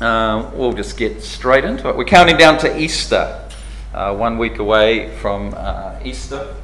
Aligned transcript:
uh, 0.00 0.50
we'll 0.54 0.72
just 0.72 0.96
get 0.96 1.22
straight 1.22 1.64
into 1.64 1.88
it. 1.88 1.96
We're 1.96 2.04
counting 2.04 2.36
down 2.36 2.58
to 2.58 2.78
Easter, 2.78 3.44
uh, 3.92 4.14
one 4.14 4.38
week 4.38 4.58
away 4.58 5.16
from 5.16 5.54
uh, 5.56 5.98
Easter. 6.04 6.54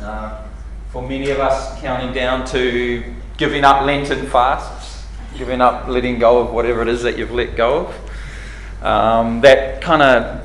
Uh, 0.00 0.42
for 0.90 1.06
many 1.06 1.30
of 1.30 1.38
us, 1.38 1.80
counting 1.80 2.12
down 2.12 2.44
to 2.46 3.04
giving 3.36 3.62
up 3.62 3.84
Lenten 3.84 4.26
fasts, 4.26 5.06
giving 5.36 5.60
up 5.60 5.86
letting 5.86 6.18
go 6.18 6.40
of 6.40 6.52
whatever 6.52 6.82
it 6.82 6.88
is 6.88 7.02
that 7.02 7.16
you've 7.16 7.30
let 7.30 7.56
go 7.56 7.86
of. 7.86 8.84
Um, 8.84 9.40
that 9.42 9.80
kind 9.80 10.02
of 10.02 10.44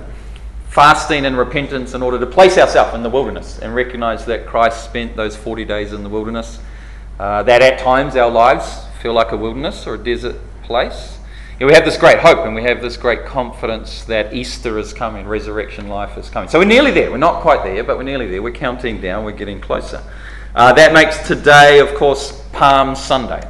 fasting 0.68 1.25
and 1.25 1.38
repentance 1.38 1.93
in 1.93 2.02
order 2.02 2.20
to 2.20 2.25
place 2.25 2.57
ourselves 2.57 2.95
in 2.95 3.04
the 3.04 3.09
wilderness 3.09 3.59
and 3.59 3.75
recognize 3.75 4.25
that 4.25 4.45
Christ 4.45 4.84
spent 4.84 5.16
those 5.16 5.36
40 5.36 5.66
days 5.66 5.93
in 5.93 6.04
the 6.04 6.09
wilderness. 6.09 6.59
Uh, 7.20 7.43
that 7.43 7.61
at 7.61 7.80
times 7.80 8.16
our 8.16 8.30
lives 8.30 8.86
feel 9.02 9.14
like 9.14 9.32
a 9.32 9.38
wilderness 9.38 9.86
or 9.86 9.95
a 9.95 9.98
desert 9.98 10.36
place. 10.64 11.20
We 11.66 11.71
have 11.75 11.86
this 11.86 11.95
great 11.95 12.20
hope 12.20 12.39
and 12.39 12.54
we 12.54 12.64
have 12.64 12.82
this 12.82 12.98
great 12.98 13.23
confidence 13.23 14.04
that 14.05 14.34
Easter 14.34 14.77
is 14.80 14.91
coming, 14.91 15.26
resurrection 15.26 15.88
life 15.88 16.17
is 16.17 16.30
coming. 16.30 16.49
So 16.49 16.59
we're 16.59 16.66
nearly 16.66 16.91
there. 16.91 17.09
We're 17.09 17.16
not 17.16 17.41
quite 17.41 17.63
there, 17.63 17.85
but 17.85 17.95
we're 17.95 18.04
nearly 18.04 18.27
there. 18.27 18.41
We're 18.41 18.52
counting 18.52 18.99
down, 18.99 19.23
we're 19.23 19.31
getting 19.31 19.62
closer. 19.62 20.04
Uh, 20.54 20.73
that 20.73 20.91
makes 20.91 21.26
today, 21.26 21.80
of 21.80 21.95
course, 21.95 22.44
Palm 22.52 22.98
Sunday. 22.98 23.49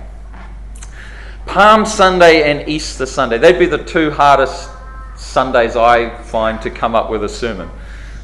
Palm 1.47 1.87
Sunday 1.87 2.51
and 2.51 2.69
Easter 2.69 3.07
Sunday. 3.07 3.39
They'd 3.39 3.57
be 3.57 3.65
the 3.65 3.83
two 3.83 4.11
hardest 4.11 4.69
Sundays 5.15 5.75
I 5.75 6.15
find 6.21 6.61
to 6.61 6.69
come 6.69 6.93
up 6.93 7.09
with 7.09 7.23
a 7.23 7.29
sermon. 7.29 7.67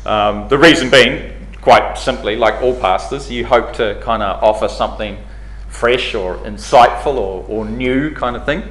Um, 0.05 0.47
the 0.49 0.57
reason 0.59 0.91
being, 0.91 1.33
quite 1.61 1.97
simply, 1.97 2.35
like 2.35 2.61
all 2.61 2.79
pastors, 2.79 3.31
you 3.31 3.43
hope 3.43 3.73
to 3.73 3.99
kind 4.03 4.21
of 4.21 4.43
offer 4.43 4.67
something 4.67 5.17
fresh 5.67 6.13
or 6.13 6.37
insightful 6.39 7.15
or, 7.15 7.43
or 7.47 7.65
new 7.65 8.13
kind 8.13 8.35
of 8.35 8.45
thing. 8.45 8.69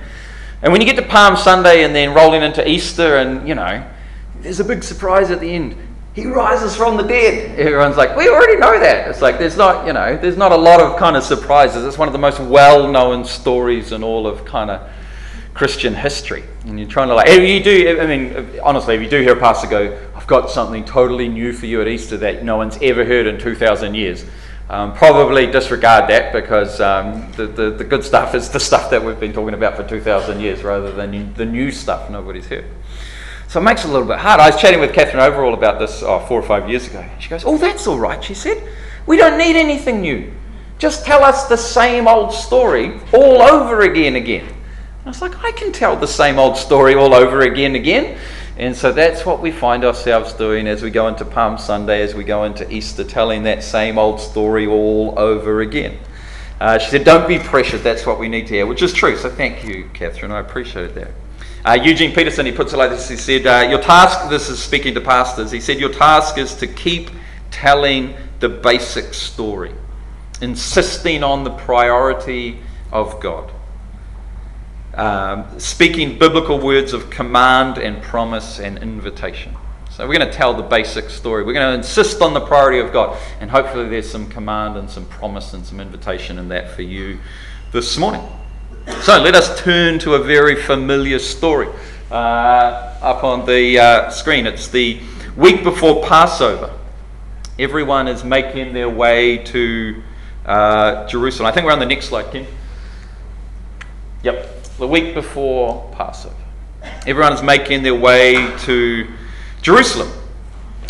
And 0.63 0.73
when 0.73 0.81
you 0.81 0.87
get 0.87 0.97
to 0.97 1.09
Palm 1.09 1.37
Sunday 1.37 1.85
and 1.85 1.95
then 1.95 2.15
rolling 2.15 2.43
into 2.43 2.69
Easter, 2.69 3.17
and 3.17 3.47
you 3.47 3.55
know, 3.55 3.85
there's 4.41 4.61
a 4.61 4.65
big 4.65 4.83
surprise 4.83 5.31
at 5.31 5.41
the 5.41 5.51
end. 5.51 5.77
He 6.15 6.27
rises 6.27 6.75
from 6.75 6.97
the 6.97 7.05
dead. 7.05 7.59
Everyone's 7.59 7.97
like, 7.97 8.17
we 8.17 8.29
already 8.29 8.57
know 8.57 8.81
that. 8.81 9.09
It's 9.09 9.23
like 9.23 9.39
there's 9.39 9.57
not, 9.57 9.87
you 9.87 9.93
know, 9.93 10.17
there's 10.17 10.37
not 10.37 10.51
a 10.51 10.57
lot 10.57 10.81
of 10.81 10.99
kind 10.99 11.17
of 11.17 11.23
surprises. 11.23 11.85
It's 11.85 11.97
one 11.97 12.09
of 12.09 12.13
the 12.13 12.19
most 12.19 12.41
well-known 12.41 13.25
stories 13.25 13.93
in 13.93 14.03
all 14.03 14.27
of 14.27 14.45
kind 14.45 14.71
of 14.71 14.91
Christian 15.55 15.95
history. 15.95 16.43
And 16.67 16.77
you're 16.79 16.89
trying 16.89 17.09
to 17.09 17.15
like, 17.15 17.29
if 17.29 17.49
you 17.49 17.63
do, 17.63 18.01
I 18.01 18.07
mean, 18.07 18.61
honestly, 18.63 18.97
if 18.97 19.03
you 19.03 19.09
do 19.09 19.21
hear 19.21 19.37
a 19.37 19.41
pastor 19.41 19.69
go, 19.69 20.09
I've 20.17 20.27
got 20.27 20.51
something 20.51 20.85
totally 20.85 21.29
new 21.29 21.53
for 21.53 21.67
you 21.67 21.81
at 21.81 21.87
Easter 21.87 22.17
that 22.17 22.43
no 22.43 22.57
one's 22.57 22.79
ever 22.83 23.05
heard 23.05 23.29
in 23.29 23.39
2,000 23.39 23.95
years, 23.95 24.25
um, 24.71 24.93
probably 24.95 25.47
disregard 25.47 26.11
that 26.11 26.33
because 26.33 26.81
um, 26.81 27.31
the, 27.33 27.47
the, 27.47 27.71
the, 27.71 27.85
good 27.85 28.05
stuff 28.05 28.35
is 28.35 28.51
the 28.51 28.61
stuff 28.61 28.91
that 28.91 29.03
we've 29.03 29.19
been 29.19 29.33
talking 29.33 29.55
about 29.55 29.77
for 29.77 29.83
2,000 29.83 30.41
years 30.41 30.63
rather 30.63 30.93
than 30.93 31.33
the 31.35 31.47
new 31.47 31.71
stuff 31.73 32.11
nobody's 32.11 32.47
heard. 32.47 32.67
So 33.49 33.61
it 33.61 33.63
makes 33.63 33.85
it 33.85 33.89
a 33.89 33.93
little 33.93 34.07
bit 34.07 34.19
hard. 34.19 34.41
I 34.41 34.51
was 34.51 34.61
chatting 34.61 34.79
with 34.79 34.93
Catherine 34.93 35.23
Overall 35.23 35.55
about 35.55 35.79
this 35.79 36.03
oh, 36.03 36.19
four 36.27 36.39
or 36.39 36.43
five 36.43 36.69
years 36.69 36.87
ago. 36.87 37.03
She 37.19 37.31
goes, 37.31 37.45
Oh, 37.47 37.57
that's 37.57 37.87
all 37.87 37.99
right, 37.99 38.23
she 38.23 38.35
said. 38.35 38.63
We 39.07 39.17
don't 39.17 39.39
need 39.39 39.57
anything 39.57 40.03
new. 40.03 40.31
Just 40.79 41.07
tell 41.07 41.25
us 41.25 41.49
the 41.49 41.57
same 41.57 42.07
old 42.07 42.33
story 42.33 43.01
all 43.15 43.41
over 43.41 43.81
again 43.81 44.17
again. 44.17 44.47
And 44.47 45.07
I 45.07 45.09
was 45.09 45.23
like, 45.23 45.43
I 45.43 45.51
can 45.53 45.73
tell 45.73 45.97
the 45.97 46.07
same 46.07 46.39
old 46.39 46.59
story 46.59 46.95
all 46.95 47.15
over 47.15 47.41
again 47.41 47.75
again. 47.75 48.19
And 48.59 48.77
so 48.77 48.91
that's 48.91 49.25
what 49.25 49.41
we 49.41 49.53
find 49.53 49.85
ourselves 49.85 50.33
doing 50.33 50.67
as 50.67 50.83
we 50.83 50.91
go 50.91 51.07
into 51.07 51.25
Palm 51.25 51.59
Sunday, 51.59 52.03
as 52.03 52.17
we 52.17 52.25
go 52.25 52.43
into 52.43 52.69
Easter, 52.73 53.05
telling 53.05 53.45
that 53.45 53.63
same 53.63 53.99
old 53.99 54.21
story 54.21 54.67
all 54.67 55.15
over 55.17 55.61
again. 55.61 55.97
Uh, 56.61 56.77
she 56.77 56.91
said, 56.91 57.05
Don't 57.05 57.29
be 57.29 57.39
pressured, 57.39 57.83
that's 57.83 58.05
what 58.05 58.19
we 58.19 58.29
need 58.29 58.49
to 58.49 58.55
hear, 58.55 58.67
which 58.67 58.83
is 58.83 58.93
true. 58.93 59.17
So 59.17 59.31
thank 59.31 59.65
you, 59.65 59.89
Catherine. 59.95 60.33
I 60.33 60.41
appreciate 60.41 60.97
that. 60.97 61.13
Uh, 61.65 61.79
Eugene 61.81 62.13
Peterson, 62.13 62.47
he 62.47 62.53
puts 62.53 62.73
it 62.73 62.79
like 62.79 62.91
this 62.91 63.09
He 63.09 63.17
said, 63.17 63.47
uh, 63.47 63.69
Your 63.71 63.81
task, 63.81 64.29
this 64.29 64.49
is 64.49 64.61
speaking 64.61 64.93
to 64.95 65.01
pastors, 65.01 65.53
he 65.53 65.61
said, 65.61 65.79
Your 65.79 65.93
task 65.93 66.37
is 66.37 66.57
to 66.57 66.67
keep 66.67 67.11
telling 67.53 68.15
the 68.41 68.49
basic 68.49 69.15
story, 69.15 69.73
insisting 70.43 71.23
on 71.23 71.45
the 71.45 71.51
priority 71.51 72.59
of 72.91 73.21
God 73.21 73.53
um, 74.99 75.61
speaking 75.61 76.19
biblical 76.19 76.59
words 76.59 76.93
of 76.93 77.09
command 77.09 77.79
and 77.79 78.03
promise 78.03 78.59
and 78.59 78.79
invitation. 78.79 79.55
So 79.91 80.07
we're 80.07 80.19
going 80.19 80.29
to 80.29 80.37
tell 80.37 80.55
the 80.55 80.63
basic 80.63 81.09
story. 81.09 81.45
We're 81.45 81.53
going 81.53 81.73
to 81.73 81.79
insist 81.79 82.21
on 82.21 82.35
the 82.35 82.41
priority 82.41 82.81
of 82.81 82.93
God. 82.93 83.17
And 83.41 83.51
hopefully 83.51 83.89
there's 83.89 84.11
some 84.11 84.29
command 84.29 84.77
and 84.77 84.91
some 84.91 85.07
promise 85.07 85.55
and 85.55 85.65
some 85.65 85.81
invitation 85.81 86.39
in 86.39 86.49
that 86.49 86.71
for 86.73 86.83
you 86.83 87.19
this 87.73 87.97
morning. 87.97 88.23
So 89.03 89.21
let 89.21 89.35
us 89.35 89.61
turn 89.61 90.01
to 90.01 90.15
a 90.15 90.19
very 90.19 90.57
familiar 90.57 91.21
story 91.21 91.69
uh, 92.11 92.15
up 93.01 93.23
on 93.23 93.47
the 93.47 93.79
uh, 93.79 94.11
screen. 94.11 94.47
It's 94.47 94.69
the 94.69 95.01
week 95.37 95.63
before 95.63 96.05
Passover. 96.05 96.77
Everyone 97.59 98.09
is 98.09 98.25
making 98.25 98.73
their 98.73 98.89
way 98.89 99.39
to 99.39 100.03
uh, 100.45 101.07
Jerusalem. 101.07 101.47
I 101.47 101.53
think 101.53 101.67
we're 101.67 101.73
on 101.73 101.81
the 101.81 101.87
next 101.87 102.07
slide, 102.07 102.33
Ken. 102.33 102.47
Yep 104.25 104.58
the 104.79 104.87
week 104.87 105.13
before 105.13 105.91
Passover. 105.93 106.37
Everyone 107.05 107.33
is 107.33 107.43
making 107.43 107.83
their 107.83 107.97
way 107.97 108.35
to 108.61 109.09
Jerusalem. 109.61 110.09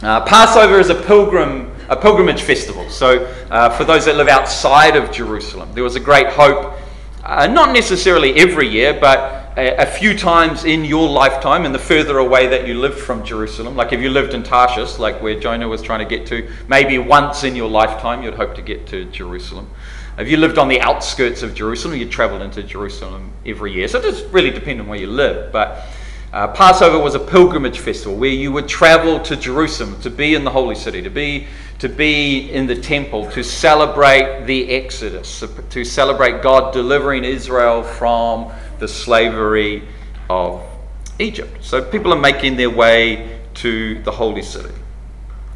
Uh, 0.02 0.20
Passover 0.26 0.78
is 0.78 0.90
a 0.90 0.94
pilgrim 0.94 1.74
a 1.88 1.96
pilgrimage 1.96 2.42
festival. 2.42 2.86
So, 2.90 3.24
uh, 3.50 3.70
for 3.70 3.84
those 3.84 4.04
that 4.04 4.16
live 4.16 4.28
outside 4.28 4.94
of 4.94 5.10
Jerusalem, 5.10 5.70
there 5.72 5.82
was 5.82 5.96
a 5.96 6.00
great 6.00 6.26
hope, 6.26 6.74
uh, 7.24 7.46
not 7.46 7.72
necessarily 7.72 8.34
every 8.34 8.68
year, 8.68 8.98
but 9.00 9.54
a, 9.56 9.76
a, 9.76 9.86
few 9.86 10.16
times 10.16 10.66
in 10.66 10.84
your 10.84 11.08
lifetime, 11.08 11.64
and 11.64 11.74
the 11.74 11.78
further 11.78 12.18
away 12.18 12.46
that 12.48 12.66
you 12.68 12.74
lived 12.74 12.98
from 12.98 13.24
Jerusalem, 13.24 13.74
like 13.74 13.94
if 13.94 14.02
you 14.02 14.10
lived 14.10 14.34
in 14.34 14.42
Tarshish, 14.42 14.98
like 14.98 15.22
where 15.22 15.40
Jonah 15.40 15.66
was 15.66 15.80
trying 15.80 16.06
to 16.06 16.16
get 16.16 16.26
to, 16.26 16.46
maybe 16.68 16.98
once 16.98 17.42
in 17.42 17.56
your 17.56 17.70
lifetime 17.70 18.22
you'd 18.22 18.34
hope 18.34 18.54
to 18.56 18.62
get 18.62 18.86
to 18.88 19.06
Jerusalem. 19.06 19.70
If 20.18 20.28
you 20.28 20.36
lived 20.36 20.58
on 20.58 20.66
the 20.66 20.80
outskirts 20.80 21.42
of 21.44 21.54
Jerusalem, 21.54 21.96
you 21.96 22.08
traveled 22.08 22.42
into 22.42 22.64
Jerusalem 22.64 23.30
every 23.46 23.72
year. 23.72 23.86
So 23.86 23.98
it 23.98 24.02
just 24.02 24.26
really 24.32 24.50
depended 24.50 24.80
on 24.80 24.88
where 24.88 24.98
you 24.98 25.06
lived. 25.06 25.52
But 25.52 25.86
uh, 26.32 26.48
Passover 26.48 26.98
was 26.98 27.14
a 27.14 27.20
pilgrimage 27.20 27.78
festival 27.78 28.18
where 28.18 28.28
you 28.30 28.50
would 28.50 28.66
travel 28.66 29.20
to 29.20 29.36
Jerusalem 29.36 30.00
to 30.00 30.10
be 30.10 30.34
in 30.34 30.42
the 30.42 30.50
holy 30.50 30.74
city, 30.74 31.02
to 31.02 31.10
be, 31.10 31.46
to 31.78 31.88
be 31.88 32.50
in 32.50 32.66
the 32.66 32.74
temple, 32.74 33.30
to 33.30 33.44
celebrate 33.44 34.44
the 34.44 34.68
Exodus, 34.70 35.44
to 35.70 35.84
celebrate 35.84 36.42
God 36.42 36.72
delivering 36.72 37.22
Israel 37.22 37.84
from 37.84 38.50
the 38.80 38.88
slavery 38.88 39.86
of 40.28 40.60
Egypt. 41.20 41.64
So 41.64 41.80
people 41.80 42.12
are 42.12 42.20
making 42.20 42.56
their 42.56 42.70
way 42.70 43.38
to 43.54 44.02
the 44.02 44.10
holy 44.10 44.42
city. 44.42 44.74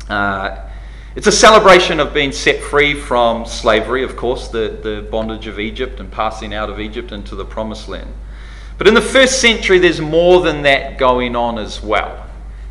Uh, 0.08 0.68
it's 1.14 1.26
a 1.26 1.32
celebration 1.32 2.00
of 2.00 2.14
being 2.14 2.32
set 2.32 2.62
free 2.62 2.94
from 2.94 3.44
slavery, 3.44 4.02
of 4.02 4.16
course, 4.16 4.48
the, 4.48 4.78
the 4.82 5.06
bondage 5.10 5.46
of 5.46 5.60
Egypt 5.60 6.00
and 6.00 6.10
passing 6.10 6.54
out 6.54 6.70
of 6.70 6.80
Egypt 6.80 7.12
into 7.12 7.34
the 7.34 7.44
promised 7.44 7.86
land. 7.86 8.10
But 8.78 8.88
in 8.88 8.94
the 8.94 9.02
first 9.02 9.38
century, 9.38 9.78
there's 9.78 10.00
more 10.00 10.40
than 10.40 10.62
that 10.62 10.96
going 10.96 11.36
on 11.36 11.58
as 11.58 11.82
well. 11.82 12.26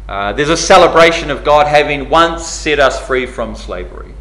Uh, 0.10 0.34
there's 0.34 0.50
a 0.50 0.58
celebration 0.58 1.30
of 1.30 1.44
God 1.44 1.68
having 1.68 2.10
once 2.10 2.44
set 2.44 2.80
us 2.80 3.00
free 3.06 3.28
from 3.28 3.56
slavery, 3.56 4.14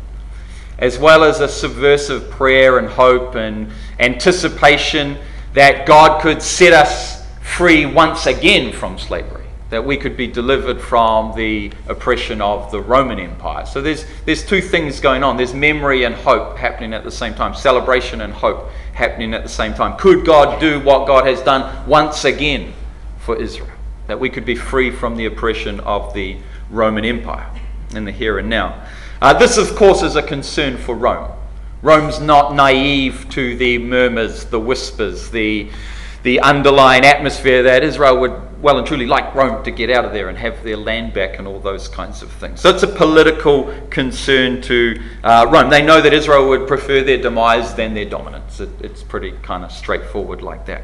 as 0.79 0.99
well 0.99 1.25
as 1.25 1.41
a 1.41 1.49
subversive 1.49 2.31
prayer 2.31 2.79
and 2.79 2.89
hope 2.89 3.37
and 3.37 3.73
anticipation 3.99 5.17
that 5.55 5.87
God 5.87 6.21
could 6.21 6.43
set 6.43 6.75
us 6.75 7.27
free 7.41 7.87
once 7.87 8.27
again 8.27 8.71
from 8.71 8.99
slavery 8.99 9.40
that 9.71 9.85
we 9.85 9.97
could 9.97 10.17
be 10.17 10.27
delivered 10.27 10.81
from 10.81 11.35
the 11.37 11.73
oppression 11.87 12.43
of 12.43 12.71
the 12.73 12.81
Roman 12.81 13.21
Empire. 13.21 13.65
So 13.65 13.81
there's, 13.81 14.05
there's 14.27 14.45
two 14.45 14.61
things 14.61 14.99
going 14.99 15.23
on. 15.23 15.37
There's 15.37 15.55
memory 15.55 16.03
and 16.03 16.15
hope 16.15 16.59
happening 16.59 16.93
at 16.93 17.05
the 17.05 17.11
same 17.11 17.35
time, 17.35 17.55
celebration 17.55 18.21
and 18.21 18.33
hope 18.33 18.69
happening 18.93 19.33
at 19.33 19.45
the 19.45 19.49
same 19.49 19.73
time. 19.73 19.97
Could 19.97 20.27
God 20.27 20.61
do 20.61 20.81
what 20.81 21.07
God 21.07 21.25
has 21.27 21.41
done 21.43 21.89
once 21.89 22.25
again 22.25 22.73
for 23.21 23.41
Israel? 23.41 23.71
That 24.09 24.19
we 24.19 24.29
could 24.29 24.45
be 24.45 24.57
free 24.57 24.91
from 24.91 25.17
the 25.17 25.27
oppression 25.27 25.79
of 25.81 26.13
the 26.15 26.39
Roman 26.69 27.05
Empire 27.05 27.49
in 27.95 28.05
the 28.05 28.13
here 28.13 28.39
and 28.39 28.51
now. 28.51 28.85
Uh, 29.23 29.35
this, 29.35 29.57
of 29.57 29.77
course, 29.77 30.03
is 30.03 30.17
a 30.17 30.23
concern 30.23 30.79
for 30.79 30.97
Rome. 30.97 31.31
Rome's 31.83 32.21
not 32.21 32.55
naive 32.55 33.27
to 33.31 33.57
the 33.57 33.79
murmurs, 33.79 34.45
the 34.47 34.61
whispers, 34.61 35.31
the, 35.31 35.71
the 36.25 36.41
underlying 36.41 37.05
atmosphere 37.05 37.63
that 37.63 37.85
Israel 37.85 38.19
would 38.21 38.50
well 38.61 38.77
and 38.79 38.87
truly 38.87 39.07
like 39.07 39.35
Rome 39.35 39.65
to 39.65 39.71
get 39.71 39.91
out 39.91 40.05
of 40.05 40.13
there 40.13 40.29
and 40.29 40.37
have 40.37 40.63
their 40.63 40.77
land 40.77 41.15
back 41.15 41.39
and 41.39 41.49
all 41.49 41.59
those 41.61 41.89
kinds 41.89 42.23
of 42.23 42.31
things. 42.33 42.61
So 42.61 42.71
it's 42.71 42.83
a 42.83 42.89
political 42.89 43.75
concern 43.89 44.61
to 44.63 45.01
uh, 45.25 45.47
Rome. 45.51 45.71
They 45.71 45.83
know 45.83 46.01
that 46.01 46.13
Israel 46.13 46.49
would 46.49 46.69
prefer 46.69 47.03
their 47.03 47.17
demise 47.19 47.75
than 47.75 47.95
their 47.95 48.05
dominance. 48.05 48.61
It, 48.61 48.69
it's 48.81 49.03
pretty 49.03 49.33
kind 49.43 49.65
of 49.65 49.73
straightforward 49.73 50.43
like 50.43 50.67
that. 50.67 50.83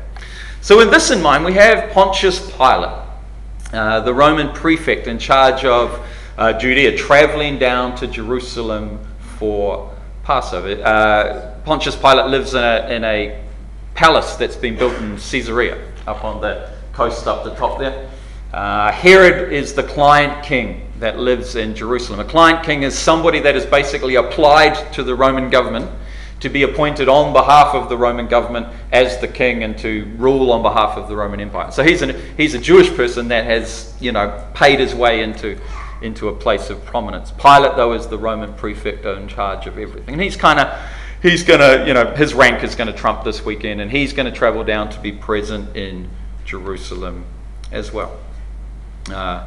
So, 0.63 0.77
with 0.79 0.91
this 0.91 1.11
in 1.11 1.23
mind, 1.23 1.45
we 1.45 1.53
have 1.53 1.93
Pontius 1.93 2.51
Pilate, 2.51 3.07
uh, 3.73 4.01
the 4.01 4.13
Roman 4.13 4.53
prefect 4.53 5.07
in 5.07 5.19
charge 5.19 5.65
of 5.65 6.05
uh, 6.39 6.55
Judea, 6.55 6.97
traveling 6.97 7.59
down 7.59 7.95
to 7.97 8.07
Jerusalem 8.07 8.99
for 9.39 9.95
Passover. 10.25 10.83
Uh, 10.83 11.55
Pontius 11.65 11.95
Pilate 11.95 12.27
lives 12.27 12.55
in 12.55 12.65
a, 12.65 12.89
in 12.89 13.05
a 13.05 13.45
palace 13.95 14.35
that's 14.37 14.57
been 14.57 14.77
built 14.77 14.95
in 14.95 15.17
Caesarea 15.17 15.81
up 16.07 16.25
on 16.25 16.41
the 16.41 16.76
coast 16.97 17.27
up 17.27 17.45
the 17.45 17.55
top 17.55 17.79
there. 17.79 18.09
Uh, 18.55 18.91
Herod 18.91 19.53
is 19.53 19.75
the 19.75 19.83
client 19.83 20.43
king 20.43 20.91
that 20.99 21.19
lives 21.19 21.55
in 21.55 21.75
Jerusalem. 21.75 22.21
A 22.21 22.25
client 22.25 22.65
king 22.65 22.85
is 22.85 22.99
somebody 22.99 23.39
that 23.41 23.55
is 23.55 23.67
basically 23.67 24.15
applied 24.15 24.93
to 24.95 25.03
the 25.03 25.15
Roman 25.15 25.51
government 25.51 25.91
to 26.41 26.49
be 26.49 26.63
appointed 26.63 27.07
on 27.07 27.35
behalf 27.35 27.75
of 27.75 27.91
the 27.91 27.97
Roman 27.99 28.29
government 28.29 28.69
as 28.93 29.19
the 29.19 29.29
king 29.29 29.63
and 29.63 29.77
to 29.79 30.11
rule 30.17 30.51
on 30.53 30.63
behalf 30.63 30.97
of 30.97 31.09
the 31.09 31.17
Roman 31.17 31.39
Empire. 31.39 31.71
So 31.71 31.83
he's, 31.83 32.01
an, 32.01 32.17
he's 32.39 32.55
a 32.55 32.59
Jewish 32.59 32.89
person 32.95 33.29
that 33.29 33.45
has, 33.45 33.95
you 34.01 34.13
know, 34.13 34.43
paid 34.55 34.81
his 34.81 34.95
way 34.95 35.23
into, 35.23 35.61
into 36.01 36.29
a 36.29 36.35
place 36.35 36.71
of 36.71 36.83
prominence. 36.87 37.31
Pilate, 37.33 37.77
though, 37.77 37.93
is 37.93 38.07
the 38.07 38.19
Roman 38.19 38.55
prefect 38.55 39.05
in 39.05 39.29
charge 39.29 39.67
of 39.67 39.77
everything. 39.77 40.15
And 40.15 40.23
he's 40.23 40.37
kind 40.37 40.61
of, 40.61 40.79
he's 41.21 41.43
going 41.43 41.61
to, 41.61 41.87
you 41.87 41.93
know, 41.93 42.15
his 42.15 42.33
rank 42.33 42.65
is 42.65 42.75
going 42.75 42.91
to 42.91 42.99
trump 42.99 43.23
this 43.23 43.45
weekend 43.45 43.83
and 43.83 43.91
he's 43.91 44.15
going 44.15 44.31
to 44.31 44.37
travel 44.37 44.65
down 44.65 44.89
to 44.91 45.01
be 45.01 45.13
present 45.13 45.77
in 45.77 46.09
Jerusalem 46.47 47.25
as 47.71 47.93
well. 47.93 48.17
Uh, 49.11 49.47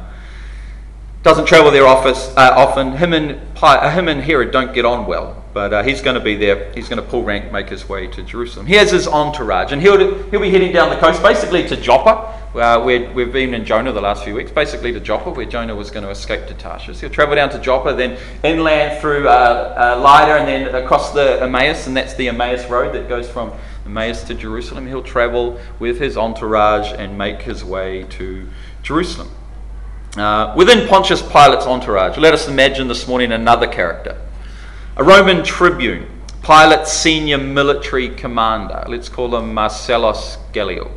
doesn't 1.22 1.46
travel 1.46 1.70
there 1.70 1.86
office, 1.86 2.32
uh, 2.36 2.54
often. 2.56 2.92
Him 2.92 3.12
and, 3.12 3.40
uh, 3.60 3.90
him 3.90 4.08
and 4.08 4.22
Herod 4.22 4.52
don't 4.52 4.72
get 4.72 4.84
on 4.84 5.06
well. 5.06 5.40
But 5.52 5.72
uh, 5.72 5.82
he's 5.82 6.00
going 6.00 6.14
to 6.14 6.22
be 6.22 6.36
there. 6.36 6.72
He's 6.72 6.88
going 6.88 7.02
to 7.02 7.06
pull 7.06 7.24
rank, 7.24 7.50
make 7.50 7.68
his 7.68 7.88
way 7.88 8.06
to 8.06 8.22
Jerusalem. 8.22 8.66
He 8.66 8.74
has 8.74 8.92
his 8.92 9.08
entourage, 9.08 9.72
and 9.72 9.82
he'll, 9.82 10.22
he'll 10.30 10.40
be 10.40 10.50
heading 10.50 10.72
down 10.72 10.90
the 10.90 10.96
coast, 10.96 11.22
basically 11.22 11.66
to 11.68 11.76
Joppa. 11.76 12.36
Uh, 12.52 12.82
where 12.82 13.08
we've 13.12 13.32
been 13.32 13.54
in 13.54 13.64
Jonah 13.64 13.92
the 13.92 14.00
last 14.00 14.24
few 14.24 14.34
weeks, 14.34 14.50
basically 14.50 14.92
to 14.92 14.98
Joppa, 14.98 15.30
where 15.30 15.46
Jonah 15.46 15.76
was 15.76 15.88
going 15.92 16.02
to 16.04 16.10
escape 16.10 16.48
to 16.48 16.54
Tarshish. 16.54 16.98
He'll 16.98 17.08
travel 17.08 17.36
down 17.36 17.48
to 17.50 17.60
Joppa, 17.60 17.94
then 17.94 18.18
inland 18.42 19.00
through 19.00 19.28
uh, 19.28 19.94
uh, 19.96 20.00
Lydda, 20.02 20.40
and 20.40 20.48
then 20.48 20.74
across 20.74 21.12
the 21.12 21.40
Emmaus, 21.40 21.86
and 21.86 21.96
that's 21.96 22.14
the 22.14 22.26
Emmaus 22.26 22.66
road 22.68 22.92
that 22.96 23.08
goes 23.08 23.30
from 23.30 23.52
Emmaus 23.86 24.22
to 24.24 24.34
Jerusalem. 24.34 24.86
He'll 24.86 25.02
travel 25.02 25.60
with 25.78 25.98
his 25.98 26.16
entourage 26.16 26.92
and 26.92 27.16
make 27.16 27.42
his 27.42 27.64
way 27.64 28.04
to 28.10 28.48
Jerusalem. 28.82 29.30
Uh, 30.16 30.54
within 30.56 30.88
Pontius 30.88 31.22
Pilate's 31.22 31.66
entourage, 31.66 32.18
let 32.18 32.34
us 32.34 32.48
imagine 32.48 32.88
this 32.88 33.06
morning 33.06 33.32
another 33.32 33.66
character 33.66 34.20
a 34.96 35.04
Roman 35.04 35.42
tribune, 35.44 36.06
Pilate's 36.42 36.92
senior 36.92 37.38
military 37.38 38.10
commander. 38.10 38.84
Let's 38.88 39.08
call 39.08 39.34
him 39.36 39.54
Marcellus 39.54 40.36
Gallio. 40.52 40.90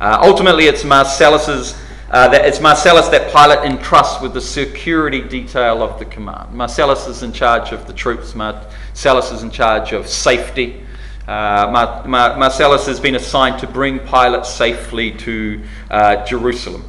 Uh, 0.00 0.18
ultimately, 0.22 0.64
it's 0.64 0.84
Marcellus's. 0.84 1.78
Uh, 2.10 2.26
that 2.28 2.46
it's 2.46 2.58
Marcellus 2.58 3.08
that 3.08 3.30
Pilate 3.30 3.70
entrusts 3.70 4.22
with 4.22 4.32
the 4.32 4.40
security 4.40 5.20
detail 5.20 5.82
of 5.82 5.98
the 5.98 6.06
command. 6.06 6.54
Marcellus 6.54 7.06
is 7.06 7.22
in 7.22 7.34
charge 7.34 7.70
of 7.70 7.86
the 7.86 7.92
troops. 7.92 8.34
Marcellus 8.34 9.30
is 9.30 9.42
in 9.42 9.50
charge 9.50 9.92
of 9.92 10.08
safety. 10.08 10.80
Uh, 11.28 11.68
Mar- 11.70 12.08
Mar- 12.08 12.38
Marcellus 12.38 12.86
has 12.86 12.98
been 12.98 13.14
assigned 13.14 13.60
to 13.60 13.66
bring 13.66 13.98
Pilate 13.98 14.46
safely 14.46 15.10
to 15.10 15.62
uh, 15.90 16.24
Jerusalem 16.24 16.82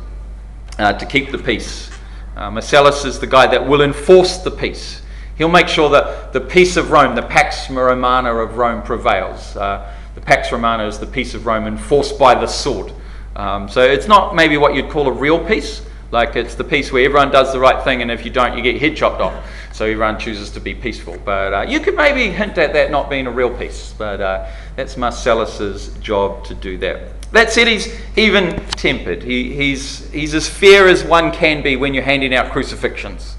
uh, 0.78 0.94
to 0.94 1.06
keep 1.06 1.32
the 1.32 1.38
peace. 1.38 1.92
Uh, 2.38 2.50
Marcellus 2.50 3.04
is 3.04 3.20
the 3.20 3.28
guy 3.28 3.48
that 3.48 3.68
will 3.68 3.82
enforce 3.82 4.38
the 4.38 4.52
peace. 4.52 5.02
He'll 5.38 5.50
make 5.50 5.68
sure 5.68 5.90
that 5.90 6.32
the 6.32 6.40
peace 6.40 6.78
of 6.78 6.90
Rome, 6.90 7.16
the 7.16 7.22
Pax 7.22 7.70
Romana 7.70 8.34
of 8.34 8.56
Rome, 8.56 8.82
prevails. 8.82 9.56
The 9.56 10.22
Pax 10.22 10.54
Romana 10.54 10.88
is 10.88 11.00
the 11.00 11.06
peace 11.06 11.34
of 11.34 11.46
Rome 11.46 11.68
enforced 11.68 12.18
by 12.18 12.34
the 12.34 12.48
sword. 12.48 12.94
Um, 13.36 13.68
so 13.68 13.82
it's 13.82 14.08
not 14.08 14.36
maybe 14.36 14.56
what 14.56 14.74
you'd 14.74 14.90
call 14.90 15.10
a 15.10 15.12
real 15.12 15.46
peace. 15.46 15.86
Like 16.12 16.38
it's 16.38 16.56
the 16.56 16.64
peace 16.64 16.94
where 16.94 17.04
everyone 17.04 17.30
does 17.30 17.52
the 17.52 17.60
right 17.60 17.84
thing, 17.84 18.02
and 18.02 18.10
if 18.10 18.24
you 18.24 18.32
don't, 18.32 18.56
you 18.56 18.64
get 18.64 18.76
your 18.76 18.90
head 18.90 18.96
chopped 18.98 19.22
off. 19.22 19.34
So 19.80 19.86
Iran 19.86 20.20
chooses 20.20 20.50
to 20.50 20.60
be 20.60 20.76
peaceful. 20.76 21.18
But 21.24 21.54
uh, 21.54 21.62
you 21.62 21.80
could 21.80 21.96
maybe 21.96 22.30
hint 22.32 22.58
at 22.58 22.74
that 22.74 22.92
not 22.92 23.10
being 23.10 23.28
a 23.28 23.32
real 23.32 23.50
peace. 23.50 23.96
But 23.98 24.20
uh, 24.20 24.52
that's 24.76 24.98
Marcellus's 24.98 25.98
job 26.00 26.44
to 26.48 26.54
do 26.54 26.78
that. 26.80 27.32
That 27.32 27.50
said, 27.50 27.70
he's 27.70 27.88
even 28.18 28.60
tempered. 28.72 29.24
He, 29.24 29.54
he's, 29.54 30.12
he's 30.12 30.34
as 30.34 30.50
fair 30.50 30.90
as 30.90 31.06
one 31.06 31.32
can 31.32 31.64
be 31.64 31.78
when 31.78 31.94
you're 31.94 32.04
handing 32.04 32.36
out 32.36 32.52
crucifixions. 32.52 33.38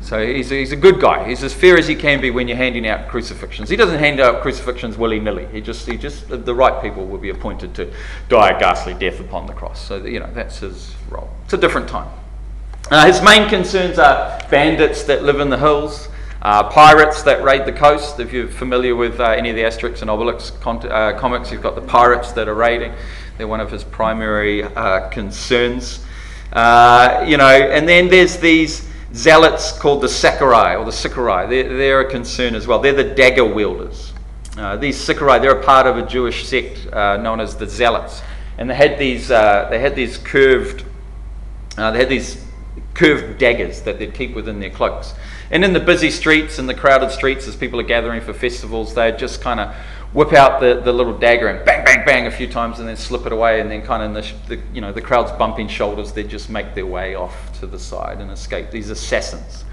So 0.00 0.26
he's 0.26 0.50
a, 0.50 0.54
he's 0.54 0.72
a 0.72 0.76
good 0.76 1.02
guy. 1.02 1.28
He's 1.28 1.44
as 1.44 1.52
fair 1.52 1.76
as 1.76 1.86
he 1.86 1.94
can 1.94 2.18
be 2.18 2.30
when 2.30 2.48
you're 2.48 2.56
handing 2.56 2.88
out 2.88 3.10
crucifixions. 3.10 3.68
He 3.68 3.76
doesn't 3.76 3.98
hand 3.98 4.20
out 4.20 4.40
crucifixions 4.40 4.96
willy 4.96 5.20
nilly. 5.20 5.44
He 5.52 5.60
just, 5.60 5.86
he 5.86 5.98
just, 5.98 6.30
the 6.30 6.54
right 6.54 6.80
people 6.80 7.04
will 7.04 7.18
be 7.18 7.28
appointed 7.28 7.74
to 7.74 7.92
die 8.30 8.56
a 8.56 8.58
ghastly 8.58 8.94
death 8.94 9.20
upon 9.20 9.46
the 9.46 9.52
cross. 9.52 9.86
So, 9.86 10.02
you 10.02 10.20
know, 10.20 10.30
that's 10.32 10.60
his 10.60 10.94
role. 11.10 11.28
It's 11.44 11.52
a 11.52 11.58
different 11.58 11.90
time. 11.90 12.08
Uh, 12.90 13.06
his 13.06 13.22
main 13.22 13.48
concerns 13.48 13.98
are 13.98 14.38
bandits 14.54 15.02
that 15.02 15.24
live 15.24 15.40
in 15.40 15.50
the 15.50 15.58
hills, 15.58 16.08
uh, 16.42 16.62
pirates 16.70 17.24
that 17.24 17.42
raid 17.42 17.66
the 17.66 17.72
coast. 17.72 18.20
If 18.20 18.32
you're 18.32 18.46
familiar 18.46 18.94
with 18.94 19.18
uh, 19.18 19.30
any 19.30 19.50
of 19.50 19.56
the 19.56 19.62
Asterix 19.62 20.00
and 20.00 20.08
Obelix 20.08 20.60
con- 20.60 20.88
uh, 20.88 21.18
comics, 21.18 21.50
you've 21.50 21.60
got 21.60 21.74
the 21.74 21.82
pirates 21.82 22.30
that 22.32 22.46
are 22.46 22.54
raiding. 22.54 22.92
They're 23.36 23.48
one 23.48 23.58
of 23.58 23.68
his 23.72 23.82
primary 23.82 24.62
uh, 24.62 25.08
concerns. 25.08 26.04
Uh, 26.52 27.24
you 27.26 27.36
know, 27.36 27.48
and 27.48 27.88
then 27.88 28.06
there's 28.06 28.36
these 28.36 28.88
zealots 29.12 29.76
called 29.76 30.02
the 30.02 30.08
Sicarii 30.08 30.76
or 30.76 30.84
the 30.84 30.92
Sicarii. 30.92 31.48
They're, 31.48 31.76
they're 31.76 32.00
a 32.02 32.10
concern 32.10 32.54
as 32.54 32.68
well. 32.68 32.78
They're 32.78 32.92
the 32.92 33.12
dagger 33.12 33.44
wielders. 33.44 34.12
Uh, 34.56 34.76
these 34.76 34.96
Sicarii, 34.96 35.40
they're 35.40 35.58
a 35.58 35.64
part 35.64 35.88
of 35.88 35.98
a 35.98 36.06
Jewish 36.06 36.46
sect 36.46 36.86
known 36.92 37.40
as 37.40 37.56
the 37.56 37.66
Zealots, 37.66 38.22
and 38.58 38.70
they 38.70 38.76
had 38.76 39.00
these 39.00 39.26
they 39.26 39.80
had 39.80 39.96
these 39.96 40.16
curved 40.16 40.84
they 41.74 41.98
had 41.98 42.08
these 42.08 42.44
curved 42.94 43.38
daggers 43.38 43.82
that 43.82 43.98
they'd 43.98 44.14
keep 44.14 44.34
within 44.34 44.60
their 44.60 44.70
cloaks. 44.70 45.14
And 45.50 45.64
in 45.64 45.72
the 45.72 45.80
busy 45.80 46.10
streets 46.10 46.58
and 46.58 46.68
the 46.68 46.74
crowded 46.74 47.10
streets, 47.10 47.46
as 47.46 47.56
people 47.56 47.78
are 47.80 47.84
gathering 47.84 48.20
for 48.20 48.32
festivals, 48.32 48.94
they'd 48.94 49.18
just 49.18 49.40
kind 49.40 49.60
of 49.60 49.74
whip 50.12 50.32
out 50.32 50.60
the, 50.60 50.80
the 50.80 50.92
little 50.92 51.16
dagger 51.16 51.48
and 51.48 51.64
bang, 51.66 51.84
bang, 51.84 52.06
bang 52.06 52.26
a 52.26 52.30
few 52.30 52.46
times 52.46 52.78
and 52.78 52.88
then 52.88 52.96
slip 52.96 53.26
it 53.26 53.32
away. 53.32 53.60
And 53.60 53.70
then, 53.70 53.82
kind 53.82 54.02
of, 54.02 54.14
the, 54.48 54.56
the, 54.56 54.62
you 54.72 54.80
know, 54.80 54.92
the 54.92 55.02
crowd's 55.02 55.32
bumping 55.32 55.68
shoulders, 55.68 56.12
they'd 56.12 56.28
just 56.28 56.48
make 56.48 56.74
their 56.74 56.86
way 56.86 57.14
off 57.14 57.58
to 57.60 57.66
the 57.66 57.78
side 57.78 58.20
and 58.20 58.30
escape. 58.30 58.70
These 58.70 58.90
assassins 58.90 59.64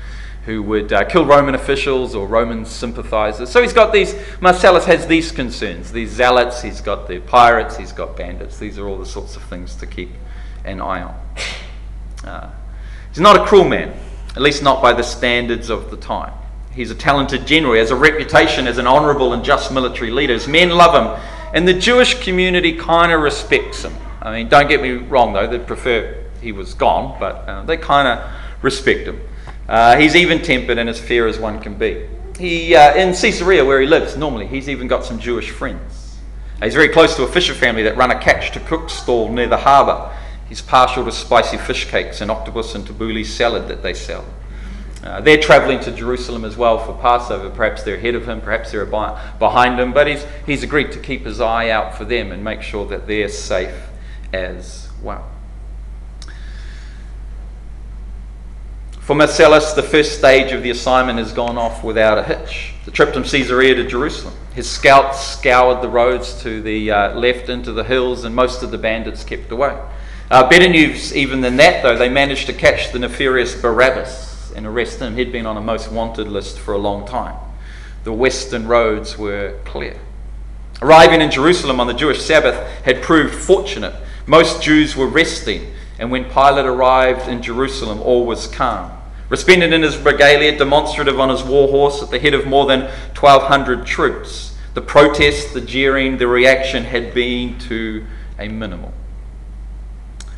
who 0.46 0.64
would 0.64 0.92
uh, 0.92 1.04
kill 1.06 1.26
Roman 1.26 1.54
officials 1.54 2.16
or 2.16 2.28
Roman 2.28 2.66
sympathizers. 2.66 3.50
So 3.50 3.62
he's 3.62 3.74
got 3.74 3.94
these, 3.94 4.16
Marcellus 4.40 4.86
has 4.86 5.06
these 5.06 5.32
concerns 5.32 5.92
these 5.92 6.10
zealots, 6.10 6.64
he's 6.64 6.82
got 6.82 7.08
the 7.08 7.20
pirates, 7.20 7.78
he's 7.78 7.92
got 7.92 8.18
bandits. 8.18 8.58
These 8.58 8.80
are 8.80 8.88
all 8.88 8.98
the 8.98 9.06
sorts 9.06 9.36
of 9.36 9.44
things 9.44 9.76
to 9.76 9.86
keep 9.86 10.10
an 10.66 10.82
eye 10.82 11.04
on. 11.04 11.16
Uh, 12.24 12.52
he's 13.12 13.20
not 13.20 13.36
a 13.36 13.46
cruel 13.46 13.66
man, 13.66 13.94
at 14.36 14.42
least 14.42 14.64
not 14.64 14.82
by 14.82 14.94
the 14.94 15.04
standards 15.04 15.70
of 15.70 15.92
the 15.92 15.98
time. 15.98 16.34
He's 16.74 16.90
a 16.90 16.96
talented 16.96 17.46
general. 17.46 17.74
He 17.74 17.80
has 17.80 17.92
a 17.92 17.96
reputation 17.96 18.66
as 18.66 18.78
an 18.78 18.88
honourable 18.88 19.34
and 19.34 19.44
just 19.44 19.72
military 19.72 20.10
leader. 20.10 20.34
His 20.34 20.48
men 20.48 20.70
love 20.70 20.96
him. 20.96 21.22
And 21.54 21.68
the 21.68 21.74
Jewish 21.74 22.24
community 22.24 22.78
kind 22.78 23.12
of 23.12 23.22
respects 23.22 23.84
him. 23.84 23.94
I 24.22 24.32
mean, 24.32 24.48
don't 24.48 24.70
get 24.70 24.82
me 24.82 24.92
wrong, 24.92 25.34
though. 25.34 25.48
They'd 25.48 25.68
prefer 25.68 26.24
he 26.42 26.52
was 26.52 26.74
gone, 26.74 27.18
but 27.20 27.36
uh, 27.48 27.64
they 27.64 27.78
kind 27.78 28.08
of 28.08 28.32
respect 28.62 29.08
him. 29.08 29.20
Uh, 29.68 29.98
he's 29.98 30.16
even 30.16 30.42
tempered 30.42 30.78
and 30.78 30.90
as 30.90 31.00
fair 31.00 31.28
as 31.28 31.40
one 31.40 31.60
can 31.62 31.76
be. 31.76 32.08
He, 32.38 32.76
uh, 32.76 32.96
in 32.96 33.14
Caesarea, 33.14 33.64
where 33.64 33.82
he 33.82 33.88
lives, 33.88 34.18
normally, 34.18 34.48
he's 34.48 34.70
even 34.70 34.88
got 34.88 35.06
some 35.06 35.20
Jewish 35.20 35.50
friends. 35.50 36.18
He's 36.64 36.74
very 36.74 36.90
close 36.90 37.16
to 37.16 37.24
a 37.24 37.28
fisher 37.28 37.54
family 37.54 37.84
that 37.84 37.98
run 37.98 38.12
a 38.12 38.20
catch 38.20 38.52
to 38.52 38.60
cook 38.62 38.90
stall 38.90 39.32
near 39.32 39.48
the 39.48 39.58
harbour. 39.58 40.16
He's 40.52 40.62
partial 40.62 41.06
to 41.06 41.14
spicy 41.14 41.56
fish 41.56 41.90
cakes 41.90 42.20
and 42.20 42.30
octopus 42.30 42.76
and 42.76 42.86
tabbouleh 42.86 43.26
salad 43.26 43.70
that 43.70 43.82
they 43.82 43.94
sell. 43.94 44.26
Uh, 45.02 45.22
they're 45.22 45.40
traveling 45.42 45.80
to 45.80 45.94
Jerusalem 45.94 46.44
as 46.44 46.58
well 46.58 46.78
for 46.78 46.92
Passover. 47.02 47.50
Perhaps 47.50 47.84
they're 47.84 47.96
ahead 47.96 48.16
of 48.16 48.28
him, 48.28 48.42
perhaps 48.42 48.70
they're 48.70 48.86
behind 48.86 49.80
him, 49.80 49.94
but 49.94 50.08
he's, 50.08 50.26
he's 50.46 50.62
agreed 50.62 50.92
to 50.92 51.00
keep 51.00 51.26
his 51.26 51.40
eye 51.40 51.70
out 51.70 51.96
for 51.96 52.04
them 52.04 52.34
and 52.34 52.44
make 52.44 52.62
sure 52.64 52.86
that 52.88 53.08
they're 53.08 53.30
safe 53.30 53.88
as 54.34 54.90
well. 55.02 55.26
For 59.00 59.16
Marcellus, 59.16 59.72
the 59.72 59.84
first 59.84 60.18
stage 60.20 60.52
of 60.52 60.64
the 60.64 60.72
assignment 60.72 61.18
has 61.20 61.32
gone 61.32 61.58
off 61.58 61.82
without 61.82 62.18
a 62.18 62.24
hitch. 62.24 62.74
The 62.84 62.92
trip 62.92 63.14
from 63.14 63.24
Caesarea 63.24 63.76
to 63.76 63.88
Jerusalem. 63.88 64.34
His 64.54 64.70
scouts 64.70 65.26
scoured 65.26 65.82
the 65.82 65.88
roads 65.88 66.42
to 66.42 66.62
the 66.62 66.92
uh, 66.92 67.18
left 67.18 67.48
into 67.48 67.72
the 67.72 67.86
hills, 67.86 68.26
and 68.26 68.36
most 68.36 68.64
of 68.64 68.72
the 68.72 68.78
bandits 68.78 69.24
kept 69.24 69.50
away. 69.54 69.80
Uh, 70.32 70.48
better 70.48 70.70
news 70.70 71.14
even 71.14 71.42
than 71.42 71.58
that, 71.58 71.84
though, 71.84 71.98
they 71.98 72.08
managed 72.08 72.46
to 72.46 72.54
catch 72.54 72.94
the 72.94 73.00
nefarious 73.00 73.54
Barabbas 73.54 74.54
and 74.56 74.66
arrest 74.66 75.02
him. 75.02 75.18
He'd 75.18 75.30
been 75.30 75.46
on 75.46 75.58
a 75.58 75.62
most 75.62 75.92
wanted 75.92 76.30
list 76.30 76.58
for 76.58 76.74
a 76.74 76.78
long 76.78 77.06
time. 77.06 77.36
The 78.06 78.14
western 78.14 78.66
roads 78.66 79.18
were 79.18 79.60
clear. 79.66 80.00
Arriving 80.82 81.20
in 81.20 81.32
Jerusalem 81.32 81.82
on 81.82 81.88
the 81.88 81.94
Jewish 81.94 82.22
Sabbath 82.22 82.56
had 82.84 83.02
proved 83.02 83.36
fortunate. 83.36 83.94
Most 84.26 84.64
Jews 84.64 84.96
were 84.96 85.06
resting, 85.06 85.74
and 86.00 86.10
when 86.10 86.24
Pilate 86.24 86.66
arrived 86.66 87.28
in 87.28 87.42
Jerusalem, 87.42 88.00
all 88.00 88.26
was 88.26 88.48
calm. 88.48 88.90
Resplendent 89.28 89.74
in 89.74 89.82
his 89.82 89.98
regalia, 89.98 90.58
demonstrative 90.58 91.20
on 91.20 91.28
his 91.28 91.44
war 91.44 91.68
horse, 91.68 92.02
at 92.02 92.10
the 92.10 92.20
head 92.20 92.34
of 92.34 92.48
more 92.48 92.66
than 92.68 92.84
1,200 93.20 93.86
troops, 93.86 94.56
the 94.76 94.82
protest, 94.82 95.54
the 95.54 95.60
jeering, 95.60 96.20
the 96.20 96.28
reaction 96.28 96.86
had 96.86 97.14
been 97.14 97.60
to 97.60 98.06
a 98.40 98.48
minimal. 98.48 98.94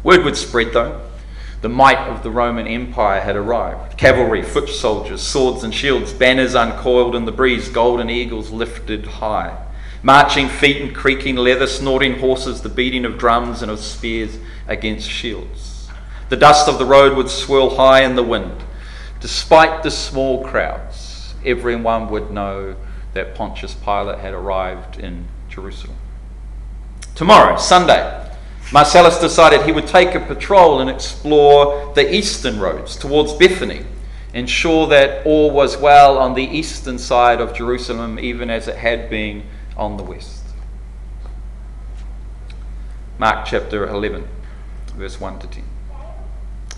Word 0.03 0.23
would 0.25 0.37
spread, 0.37 0.73
though. 0.73 1.01
The 1.61 1.69
might 1.69 2.09
of 2.09 2.23
the 2.23 2.31
Roman 2.31 2.67
Empire 2.67 3.21
had 3.21 3.37
arrived. 3.37 3.97
Cavalry, 3.97 4.41
foot 4.43 4.67
soldiers, 4.67 5.21
swords 5.21 5.63
and 5.63 5.73
shields, 5.73 6.11
banners 6.11 6.55
uncoiled 6.55 7.15
in 7.15 7.23
the 7.23 7.31
breeze, 7.31 7.69
golden 7.69 8.09
eagles 8.09 8.51
lifted 8.51 9.05
high. 9.05 9.57
marching 10.03 10.49
feet 10.49 10.81
and 10.81 10.93
creaking 10.93 11.37
leather, 11.37 11.65
snorting 11.65 12.19
horses, 12.19 12.61
the 12.61 12.69
beating 12.69 13.05
of 13.05 13.17
drums 13.17 13.61
and 13.61 13.71
of 13.71 13.79
spears 13.79 14.37
against 14.67 15.09
shields. 15.09 15.87
The 16.29 16.35
dust 16.35 16.67
of 16.67 16.77
the 16.77 16.85
road 16.85 17.15
would 17.15 17.29
swirl 17.29 17.77
high 17.77 18.03
in 18.03 18.15
the 18.15 18.23
wind. 18.23 18.63
Despite 19.21 19.81
the 19.81 19.91
small 19.91 20.43
crowds, 20.43 21.33
everyone 21.45 22.09
would 22.09 22.31
know 22.31 22.75
that 23.13 23.35
Pontius 23.35 23.73
Pilate 23.73 24.19
had 24.19 24.33
arrived 24.33 24.99
in 24.99 25.27
Jerusalem. 25.47 25.95
Tomorrow, 27.15 27.57
Sunday, 27.57 28.22
Marcellus 28.73 29.19
decided 29.19 29.61
he 29.61 29.71
would 29.71 29.85
take 29.85 30.15
a 30.15 30.19
patrol 30.19 30.81
and 30.81 30.89
explore 30.89 31.93
the 31.93 32.11
eastern 32.11 32.59
roads 32.59 32.95
towards 32.95 33.31
Bethany, 33.33 33.85
ensure 34.33 34.87
that 34.87 35.23
all 35.27 35.51
was 35.51 35.77
well 35.77 36.17
on 36.17 36.33
the 36.33 36.43
eastern 36.43 36.97
side 36.97 37.39
of 37.39 37.53
Jerusalem, 37.53 38.17
even 38.17 38.49
as 38.49 38.67
it 38.67 38.77
had 38.77 39.11
been 39.11 39.43
on 39.77 39.97
the 39.97 40.03
west. 40.03 40.43
Mark 43.19 43.45
chapter 43.45 43.87
11, 43.87 44.27
verse 44.95 45.21
1 45.21 45.37
to 45.39 45.47
10. 45.47 45.63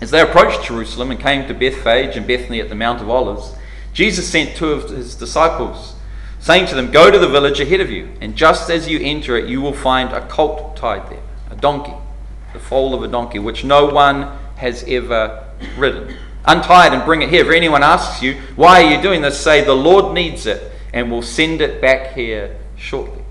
As 0.02 0.10
they 0.10 0.20
approached 0.20 0.66
Jerusalem 0.66 1.10
and 1.10 1.18
came 1.18 1.48
to 1.48 1.54
Bethphage 1.54 2.14
and 2.14 2.26
Bethany 2.26 2.60
at 2.60 2.68
the 2.68 2.74
Mount 2.74 3.00
of 3.00 3.08
Olives, 3.08 3.54
Jesus 3.94 4.28
sent 4.28 4.54
two 4.54 4.72
of 4.72 4.90
his 4.90 5.14
disciples, 5.14 5.94
saying 6.40 6.66
to 6.66 6.74
them, 6.74 6.90
Go 6.90 7.10
to 7.10 7.18
the 7.18 7.26
village 7.26 7.58
ahead 7.58 7.80
of 7.80 7.90
you, 7.90 8.10
and 8.20 8.36
just 8.36 8.68
as 8.68 8.86
you 8.86 9.00
enter 9.00 9.38
it, 9.38 9.48
you 9.48 9.62
will 9.62 9.72
find 9.72 10.12
a 10.12 10.28
colt 10.28 10.76
tied 10.76 11.08
there, 11.08 11.22
a 11.56 11.60
donkey, 11.60 11.94
the 12.52 12.58
foal 12.58 12.94
of 12.94 13.02
a 13.02 13.08
donkey, 13.08 13.38
which 13.38 13.64
no 13.64 13.86
one 13.86 14.36
has 14.56 14.84
ever 14.86 15.44
ridden. 15.76 16.16
Untie 16.44 16.86
it 16.86 16.92
and 16.92 17.04
bring 17.04 17.22
it 17.22 17.28
here. 17.28 17.44
If 17.44 17.52
anyone 17.52 17.82
asks 17.82 18.22
you, 18.22 18.40
Why 18.54 18.82
are 18.82 18.94
you 18.94 19.02
doing 19.02 19.22
this? 19.22 19.38
say, 19.40 19.64
The 19.64 19.74
Lord 19.74 20.14
needs 20.14 20.46
it, 20.46 20.72
and 20.92 21.10
will 21.10 21.22
send 21.22 21.60
it 21.60 21.80
back 21.80 22.14
here 22.14 22.56
shortly. 22.76 23.22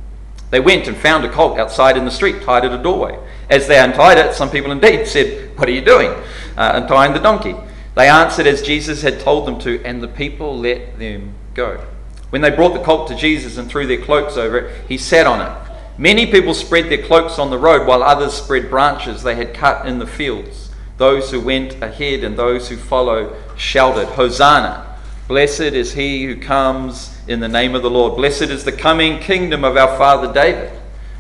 They 0.52 0.60
went 0.60 0.88
and 0.88 0.96
found 0.96 1.26
a 1.26 1.32
colt 1.32 1.58
outside 1.58 1.98
in 1.98 2.06
the 2.06 2.12
street, 2.12 2.42
tied 2.44 2.66
at 2.66 2.78
a 2.78 2.82
doorway. 2.82 3.18
As 3.50 3.68
they 3.68 3.80
untied 3.80 4.18
it, 4.18 4.34
some 4.34 4.50
people 4.50 4.72
indeed 4.72 5.08
said, 5.08 5.58
What 5.58 5.70
are 5.70 5.74
you 5.74 5.82
doing? 5.82 6.12
Uh, 6.58 6.82
untying 6.82 7.14
the 7.14 7.20
donkey. 7.20 7.56
They 7.96 8.10
answered 8.10 8.48
as 8.48 8.62
Jesus 8.62 9.02
had 9.02 9.20
told 9.22 9.48
them 9.48 9.60
to, 9.60 9.82
and 9.86 10.04
the 10.04 10.08
people 10.08 10.58
let 10.58 11.00
them 11.00 11.34
go. 11.54 11.82
When 12.30 12.42
they 12.42 12.50
brought 12.50 12.74
the 12.74 12.84
colt 12.84 13.08
to 13.08 13.16
Jesus 13.16 13.58
and 13.58 13.70
threw 13.70 13.88
their 13.88 14.02
cloaks 14.02 14.36
over 14.36 14.58
it, 14.58 14.88
he 14.90 14.98
sat 14.98 15.26
on 15.26 15.42
it. 15.42 15.65
Many 15.98 16.26
people 16.26 16.54
spread 16.54 16.90
their 16.90 17.06
cloaks 17.06 17.40
on 17.40 17.50
the 17.50 17.58
road, 17.58 17.88
while 17.88 18.04
others 18.04 18.34
spread 18.34 18.70
branches 18.70 19.24
they 19.24 19.36
had 19.36 19.54
cut 19.54 19.88
in 19.88 20.00
the 20.00 20.08
fields. 20.08 20.70
Those 20.98 21.32
who 21.32 21.40
went 21.40 21.82
ahead 21.82 22.24
and 22.24 22.38
those 22.38 22.70
who 22.70 22.78
followed 22.78 23.36
shouted, 23.58 24.08
Hosanna! 24.10 24.98
Blessed 25.28 25.62
is 25.62 25.94
he 25.94 26.26
who 26.26 26.36
comes 26.36 27.18
in 27.28 27.40
the 27.40 27.48
name 27.48 27.76
of 27.76 27.82
the 27.82 27.90
Lord. 27.90 28.16
Blessed 28.16 28.44
is 28.44 28.64
the 28.64 28.72
coming 28.72 29.20
kingdom 29.20 29.64
of 29.64 29.76
our 29.78 29.98
father 29.98 30.32
David. 30.32 30.72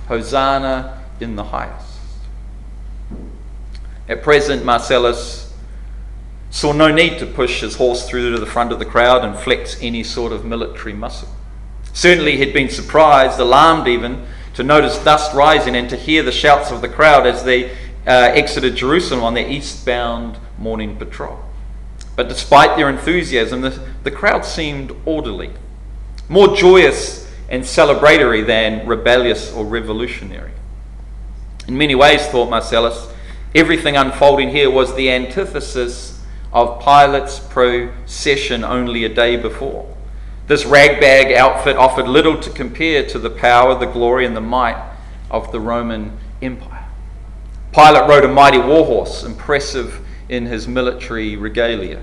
Hosanna 0.08 1.04
in 1.20 1.36
the 1.36 1.46
highest. 1.46 2.00
At 4.08 4.22
present, 4.22 4.64
Marcellus 4.64 5.54
saw 6.52 6.72
no 6.72 6.92
need 6.92 7.18
to 7.20 7.26
push 7.26 7.62
his 7.62 7.76
horse 7.76 8.08
through 8.08 8.32
to 8.32 8.40
the 8.40 8.46
front 8.46 8.72
of 8.72 8.80
the 8.80 8.86
crowd 8.86 9.26
and 9.26 9.38
flex 9.38 9.78
any 9.82 10.04
sort 10.04 10.32
of 10.32 10.46
military 10.46 10.94
muscle. 10.94 11.30
Certainly, 11.94 12.38
he'd 12.38 12.54
been 12.54 12.70
surprised, 12.70 13.40
alarmed 13.40 13.88
even, 13.88 14.26
to 14.56 14.64
notice 14.64 14.98
dust 15.04 15.34
rising 15.34 15.76
and 15.76 15.90
to 15.90 15.96
hear 15.96 16.24
the 16.24 16.32
shouts 16.32 16.72
of 16.72 16.82
the 16.82 16.90
crowd 16.90 17.28
as 17.28 17.44
they 17.44 17.72
uh, 18.08 18.32
exited 18.34 18.76
Jerusalem 18.76 19.24
on 19.24 19.34
their 19.34 19.48
eastbound 19.48 20.38
morning 20.58 20.96
patrol. 20.96 21.40
But 22.16 22.30
despite 22.30 22.78
their 22.78 22.90
enthusiasm, 22.90 23.62
the, 23.62 23.80
the 24.04 24.12
crowd 24.12 24.46
seemed 24.46 24.96
orderly, 25.06 25.52
more 26.30 26.56
joyous 26.56 27.30
and 27.50 27.64
celebratory 27.64 28.46
than 28.46 28.88
rebellious 28.88 29.52
or 29.52 29.66
revolutionary. 29.66 30.52
In 31.68 31.78
many 31.78 31.96
ways, 31.96 32.26
thought 32.28 32.50
Marcellus, 32.50 33.12
everything 33.54 33.98
unfolding 33.98 34.50
here 34.50 34.70
was 34.70 34.96
the 34.96 35.12
antithesis 35.12 36.22
of 36.54 36.82
Pilate's 36.82 37.40
procession 37.40 38.64
only 38.64 39.04
a 39.04 39.10
day 39.10 39.36
before. 39.36 39.95
This 40.48 40.66
ragbag 40.66 41.32
outfit 41.34 41.76
offered 41.76 42.08
little 42.08 42.40
to 42.40 42.50
compare 42.52 43.06
to 43.08 43.18
the 43.18 43.32
power, 43.32 43.78
the 43.78 43.88
glory, 43.88 44.26
and 44.26 44.36
the 44.36 44.42
might 44.42 44.92
of 45.32 45.52
the 45.52 45.60
Roman 45.60 46.18
Empire. 46.42 46.86
Pilate 47.74 48.08
rode 48.08 48.26
a 48.26 48.28
mighty 48.28 48.60
war 48.60 48.86
horse, 48.86 49.24
impressive 49.24 50.06
in 50.30 50.46
his 50.46 50.68
military 50.68 51.36
regalia. 51.36 52.02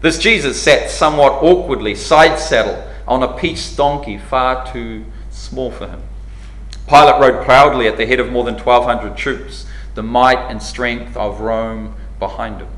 This 0.00 0.18
Jesus 0.18 0.60
sat 0.60 0.88
somewhat 0.90 1.42
awkwardly, 1.42 1.94
side 1.94 2.38
saddle, 2.38 2.88
on 3.08 3.22
a 3.22 3.36
peace 3.36 3.74
donkey 3.74 4.18
far 4.18 4.70
too 4.72 5.04
small 5.30 5.70
for 5.70 5.88
him. 5.88 6.02
Pilate 6.88 7.20
rode 7.20 7.44
proudly 7.44 7.88
at 7.88 7.96
the 7.96 8.06
head 8.06 8.20
of 8.20 8.30
more 8.30 8.44
than 8.44 8.54
1,200 8.54 9.16
troops, 9.16 9.66
the 9.94 10.02
might 10.02 10.38
and 10.50 10.62
strength 10.62 11.16
of 11.16 11.40
Rome 11.40 11.96
behind 12.18 12.60
him. 12.60 12.68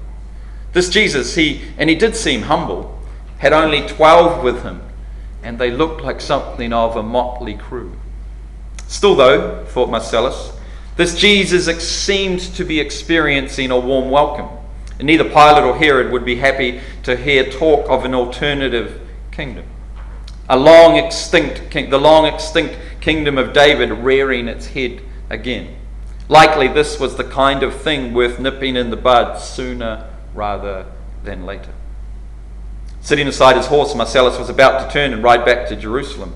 This 0.73 0.89
Jesus, 0.89 1.35
he, 1.35 1.63
and 1.77 1.91
he 1.91 1.97
did 1.97 2.17
seem 2.17 2.43
humble, 2.43 2.96
had 3.39 3.53
only 3.53 3.87
12 3.87 4.43
with 4.43 4.63
him, 4.63 4.83
and 5.43 5.59
they 5.59 5.71
looked 5.71 6.01
like 6.01 6.21
something 6.21 6.73
of 6.73 6.97
a 6.97 7.03
motley 7.03 7.55
crew. 7.55 7.97
Still, 8.89 9.15
though, 9.15 9.65
thought 9.67 9.91
Marcellus, 9.91 10.53
this 10.97 11.19
Jesus 11.19 11.67
seemed 11.87 12.41
to 12.41 12.65
be 12.65 12.81
experiencing 12.81 13.71
a 13.71 13.79
warm 13.79 14.11
welcome. 14.11 14.49
And 14.99 15.07
neither 15.07 15.25
Pilate 15.25 15.65
or 15.65 15.77
Herod 15.77 16.11
would 16.11 16.25
be 16.25 16.37
happy 16.37 16.81
to 17.03 17.17
hear 17.17 17.45
talk 17.51 17.89
of 17.91 18.05
an 18.05 18.15
alternative 18.15 19.01
kingdom. 19.31 19.67
A 20.49 20.57
long 20.59 20.97
extinct 20.97 21.71
king, 21.71 21.91
the 21.91 21.99
long 21.99 22.25
extinct 22.25 22.77
kingdom 23.01 23.37
of 23.37 23.53
David 23.53 23.91
rearing 23.91 24.49
its 24.49 24.69
head 24.69 25.03
again. 25.29 25.77
Likely 26.29 26.69
this 26.69 26.99
was 26.99 27.17
the 27.17 27.25
kind 27.25 27.63
of 27.63 27.75
thing 27.75 28.15
worth 28.15 28.41
nipping 28.41 28.75
in 28.77 28.91
the 28.91 28.97
bud 28.97 29.37
sooner 29.37 30.09
rather 30.35 30.87
than 31.25 31.45
later. 31.45 31.73
Sitting 33.07 33.29
aside 33.29 33.57
his 33.57 33.67
horse, 33.67 33.95
Marcellus 33.95 34.37
was 34.37 34.49
about 34.49 34.85
to 34.85 34.93
turn 34.93 35.13
and 35.13 35.23
ride 35.23 35.45
back 35.45 35.69
to 35.69 35.77
Jerusalem. 35.77 36.35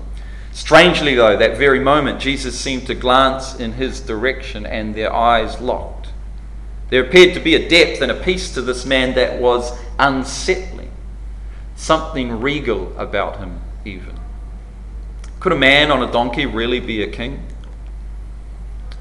Strangely, 0.53 1.15
though, 1.15 1.35
that 1.35 1.57
very 1.57 1.81
moment, 1.81 2.21
Jesus 2.21 2.57
seemed 2.57 2.87
to 2.87 2.95
glance 2.95 3.59
in 3.59 3.73
his 3.73 3.99
direction 3.99 4.65
and 4.65 4.95
their 4.95 5.13
eyes 5.13 5.59
locked. 5.59 6.11
There 6.89 7.03
appeared 7.03 7.33
to 7.33 7.41
be 7.41 7.55
a 7.55 7.67
depth 7.67 8.01
and 8.01 8.09
a 8.09 8.15
peace 8.15 8.53
to 8.53 8.61
this 8.61 8.85
man 8.85 9.15
that 9.15 9.41
was 9.41 9.77
unsettling, 9.99 10.93
something 11.75 12.39
regal 12.39 12.97
about 12.97 13.39
him, 13.39 13.59
even. 13.83 14.17
Could 15.41 15.51
a 15.51 15.57
man 15.57 15.91
on 15.91 16.01
a 16.01 16.09
donkey 16.09 16.45
really 16.45 16.79
be 16.79 17.03
a 17.03 17.11
king? 17.11 17.45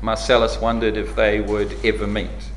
Marcellus 0.03 0.61
wondered 0.61 0.97
if 0.97 1.15
they 1.15 1.41
would 1.41 1.77
ever 1.85 2.09
meet. 2.09 2.51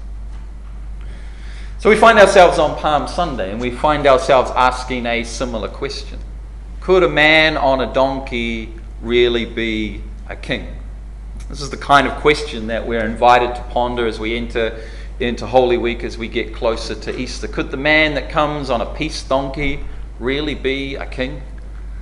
So 1.83 1.89
we 1.89 1.97
find 1.97 2.17
ourselves 2.17 2.59
on 2.59 2.77
Palm 2.77 3.09
Sunday 3.09 3.51
and 3.51 3.59
we 3.59 3.69
find 3.69 4.07
ourselves 4.07 4.49
asking 4.51 5.05
a 5.05 5.25
similar 5.25 5.67
question 5.67 6.17
Could 6.79 7.03
a 7.03 7.09
man 7.09 7.57
on 7.57 7.81
a 7.81 7.93
donkey 7.93 8.73
really 9.01 9.43
be 9.43 10.01
a 10.29 10.35
king? 10.37 10.77
This 11.49 11.59
is 11.59 11.71
the 11.71 11.75
kind 11.75 12.07
of 12.07 12.15
question 12.21 12.67
that 12.67 12.87
we're 12.87 13.03
invited 13.03 13.53
to 13.55 13.61
ponder 13.63 14.07
as 14.07 14.17
we 14.17 14.33
enter 14.37 14.81
into 15.19 15.45
Holy 15.45 15.75
Week 15.75 16.05
as 16.05 16.17
we 16.17 16.29
get 16.29 16.55
closer 16.55 16.95
to 16.95 17.19
Easter. 17.19 17.49
Could 17.49 17.69
the 17.69 17.75
man 17.75 18.13
that 18.13 18.29
comes 18.29 18.69
on 18.69 18.79
a 18.79 18.85
peace 18.95 19.21
donkey 19.21 19.81
really 20.21 20.55
be 20.55 20.95
a 20.95 21.05
king? 21.05 21.41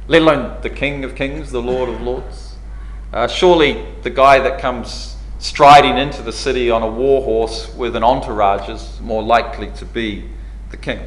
Let 0.08 0.22
alone 0.22 0.62
the 0.62 0.70
King 0.70 1.04
of 1.06 1.16
Kings, 1.16 1.50
the 1.50 1.60
Lord 1.60 1.90
of 1.90 2.00
Lords? 2.02 2.56
Uh, 3.12 3.28
surely 3.28 3.84
the 4.04 4.12
guy 4.12 4.38
that 4.42 4.62
comes 4.62 5.16
striding 5.41 5.98
into 5.98 6.21
the 6.21 6.31
city 6.31 6.69
on 6.69 6.83
a 6.83 6.88
war 6.88 7.24
horse 7.24 7.74
with 7.74 7.95
an 7.95 8.03
entourage 8.03 8.69
is 8.69 9.01
more 9.01 9.24
likely 9.24 9.71
to 9.71 9.86
be 9.86 10.29
the 10.69 10.77
king. 10.77 11.01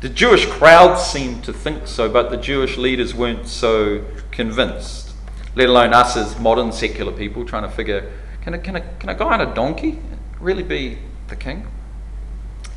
The 0.00 0.08
Jewish 0.08 0.44
crowd 0.44 0.96
seemed 0.96 1.44
to 1.44 1.52
think 1.52 1.86
so, 1.86 2.08
but 2.10 2.30
the 2.30 2.36
Jewish 2.36 2.76
leaders 2.76 3.14
weren't 3.14 3.46
so 3.46 4.04
convinced, 4.32 5.12
let 5.54 5.68
alone 5.68 5.94
us 5.94 6.16
as 6.16 6.38
modern 6.38 6.72
secular 6.72 7.12
people 7.12 7.44
trying 7.44 7.62
to 7.62 7.70
figure 7.70 8.12
can 8.42 8.54
a, 8.54 8.58
can 8.58 8.76
a, 8.76 8.80
can 8.98 9.08
a 9.08 9.14
guy 9.14 9.34
on 9.34 9.40
a 9.40 9.54
donkey 9.54 9.98
really 10.40 10.62
be 10.62 10.98
the 11.28 11.36
king? 11.36 11.66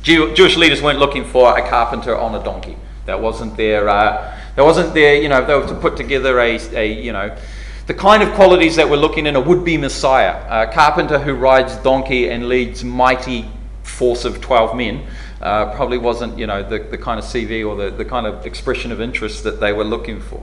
Jew, 0.02 0.32
Jewish 0.34 0.56
leaders 0.56 0.80
weren't 0.80 0.98
looking 0.98 1.24
for 1.24 1.56
a 1.58 1.68
carpenter 1.68 2.16
on 2.16 2.34
a 2.34 2.42
donkey. 2.42 2.76
That 3.06 3.20
wasn't 3.20 3.56
their, 3.56 3.88
uh, 3.88 4.36
that 4.56 4.64
wasn't 4.64 4.94
their, 4.94 5.20
you 5.20 5.28
know, 5.28 5.44
they 5.44 5.54
were 5.54 5.66
to 5.66 5.74
put 5.74 5.96
together 5.96 6.38
a, 6.40 6.58
a, 6.74 6.92
you 6.92 7.12
know, 7.12 7.36
the 7.90 7.94
kind 7.94 8.22
of 8.22 8.32
qualities 8.34 8.76
that 8.76 8.88
we're 8.88 8.96
looking 8.96 9.26
in 9.26 9.34
a 9.34 9.40
would-be 9.40 9.76
Messiah. 9.76 10.46
A 10.48 10.72
carpenter 10.72 11.18
who 11.18 11.34
rides 11.34 11.74
donkey 11.78 12.28
and 12.30 12.48
leads 12.48 12.84
mighty 12.84 13.50
force 13.82 14.24
of 14.24 14.40
12 14.40 14.76
men 14.76 15.04
uh, 15.40 15.74
probably 15.74 15.98
wasn't, 15.98 16.38
you 16.38 16.46
know, 16.46 16.62
the, 16.62 16.78
the 16.78 16.96
kind 16.96 17.18
of 17.18 17.24
CV 17.24 17.68
or 17.68 17.74
the, 17.74 17.90
the 17.90 18.04
kind 18.04 18.28
of 18.28 18.46
expression 18.46 18.92
of 18.92 19.00
interest 19.00 19.42
that 19.42 19.58
they 19.58 19.72
were 19.72 19.82
looking 19.82 20.20
for. 20.20 20.40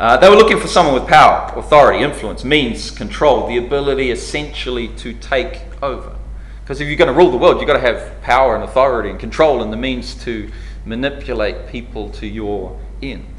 Uh, 0.00 0.16
they 0.16 0.30
were 0.30 0.36
looking 0.36 0.58
for 0.58 0.66
someone 0.66 0.94
with 0.94 1.06
power, 1.06 1.52
authority, 1.58 2.02
influence, 2.02 2.42
means, 2.42 2.90
control, 2.90 3.46
the 3.46 3.58
ability 3.58 4.10
essentially 4.10 4.88
to 4.88 5.12
take 5.12 5.60
over. 5.82 6.16
Because 6.62 6.80
if 6.80 6.88
you're 6.88 6.96
going 6.96 7.12
to 7.12 7.18
rule 7.18 7.30
the 7.30 7.36
world, 7.36 7.60
you've 7.60 7.66
got 7.66 7.74
to 7.74 7.80
have 7.80 8.22
power 8.22 8.54
and 8.54 8.64
authority 8.64 9.10
and 9.10 9.20
control 9.20 9.62
and 9.62 9.70
the 9.70 9.76
means 9.76 10.14
to 10.24 10.50
manipulate 10.86 11.66
people 11.66 12.08
to 12.12 12.26
your 12.26 12.80
ends. 13.02 13.35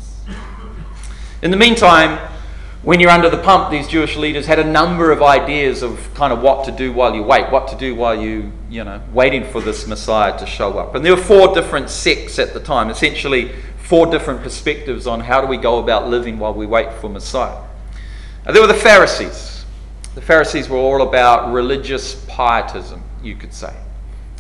In 1.48 1.52
the 1.52 1.56
meantime, 1.56 2.18
when 2.84 3.00
you're 3.00 3.10
under 3.10 3.30
the 3.30 3.38
pump, 3.38 3.72
these 3.72 3.88
Jewish 3.88 4.18
leaders 4.18 4.46
had 4.46 4.60
a 4.60 4.66
number 4.66 5.14
of 5.14 5.24
ideas 5.24 5.82
of 5.82 6.14
kind 6.14 6.34
of 6.34 6.42
what 6.42 6.66
to 6.66 6.74
do 6.74 6.92
while 6.92 7.16
you 7.16 7.24
wait, 7.24 7.50
what 7.50 7.70
to 7.70 7.78
do 7.78 7.96
while 7.96 8.22
you, 8.22 8.52
you 8.70 8.84
know, 8.84 9.02
waiting 9.14 9.46
for 9.46 9.62
this 9.62 9.88
Messiah 9.88 10.38
to 10.40 10.46
show 10.46 10.78
up. 10.78 10.94
And 10.94 11.06
there 11.06 11.16
were 11.16 11.22
four 11.22 11.56
different 11.56 11.90
sects 11.90 12.38
at 12.38 12.54
the 12.54 12.60
time, 12.60 12.90
essentially 12.90 13.54
four 13.78 14.08
different 14.08 14.44
perspectives 14.44 15.08
on 15.08 15.22
how 15.22 15.40
do 15.40 15.48
we 15.48 15.56
go 15.56 15.80
about 15.80 16.10
living 16.10 16.38
while 16.38 16.54
we 16.54 16.66
wait 16.66 16.92
for 17.00 17.08
Messiah. 17.08 17.62
Now, 18.46 18.52
there 18.52 18.62
were 18.62 18.68
the 18.68 18.74
Pharisees. 18.74 19.64
The 20.16 20.22
Pharisees 20.22 20.68
were 20.68 20.76
all 20.76 21.02
about 21.02 21.54
religious 21.54 22.26
pietism, 22.28 23.02
you 23.24 23.38
could 23.38 23.54
say. 23.54 23.74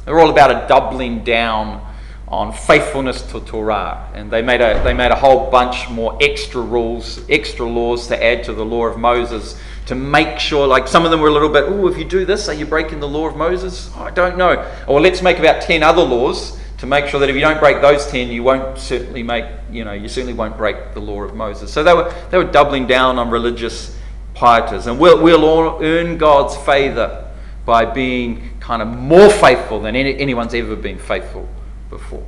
They 0.04 0.12
were 0.12 0.20
all 0.20 0.30
about 0.30 0.52
a 0.52 0.68
doubling 0.68 1.24
down 1.24 1.87
on 2.28 2.52
faithfulness 2.52 3.22
to 3.22 3.40
Torah. 3.42 4.10
And 4.14 4.30
they 4.30 4.42
made, 4.42 4.60
a, 4.60 4.82
they 4.84 4.94
made 4.94 5.12
a 5.12 5.16
whole 5.16 5.50
bunch 5.50 5.90
more 5.90 6.18
extra 6.22 6.62
rules, 6.62 7.22
extra 7.30 7.66
laws 7.66 8.08
to 8.08 8.24
add 8.24 8.44
to 8.46 8.54
the 8.54 8.66
law 8.66 8.86
of 8.86 8.98
Moses 8.98 9.60
to 9.86 9.96
make 9.96 10.38
sure, 10.38 10.68
like 10.68 10.88
some 10.88 11.06
of 11.06 11.12
them 11.12 11.22
were 11.22 11.30
a 11.30 11.32
little 11.32 11.50
bit, 11.50 11.64
oh, 11.68 11.88
if 11.88 11.98
you 11.98 12.04
do 12.04 12.26
this, 12.26 12.50
are 12.50 12.54
you 12.54 12.66
breaking 12.66 13.00
the 13.00 13.08
law 13.08 13.28
of 13.28 13.38
Moses? 13.38 13.90
Oh, 13.96 14.04
I 14.04 14.12
don't 14.12 14.38
know. 14.38 14.70
Or 14.88 15.00
let's 15.00 15.22
make 15.22 15.40
about 15.40 15.62
10 15.62 15.82
other 15.82 16.02
laws 16.02 16.60
to 16.80 16.86
make 16.86 17.08
sure 17.08 17.22
that 17.22 17.30
if 17.30 17.36
you 17.36 17.42
don't 17.42 17.60
break 17.60 17.82
those 17.82 18.06
10, 18.08 18.30
you 18.30 18.44
won't 18.44 18.78
certainly 18.78 19.24
make, 19.24 19.46
you 19.72 19.86
know, 19.86 19.94
you 19.94 20.10
certainly 20.10 20.34
won't 20.34 20.58
break 20.58 20.94
the 20.94 21.00
law 21.00 21.22
of 21.22 21.34
Moses. 21.34 21.72
So 21.72 21.84
they 21.84 21.94
were, 21.94 22.14
they 22.30 22.38
were 22.38 22.52
doubling 22.52 22.88
down 22.88 23.18
on 23.18 23.30
religious 23.30 23.98
pietism. 24.34 24.92
And 24.92 25.00
we'll, 25.00 25.24
we'll 25.24 25.46
all 25.46 25.82
earn 25.82 26.18
God's 26.18 26.58
favor 26.58 27.32
by 27.66 27.86
being 27.86 28.60
kind 28.60 28.82
of 28.82 28.90
more 28.90 29.30
faithful 29.30 29.80
than 29.80 29.96
any, 29.96 30.18
anyone's 30.18 30.54
ever 30.54 30.76
been 30.76 31.00
faithful 31.00 31.48
before. 31.90 32.26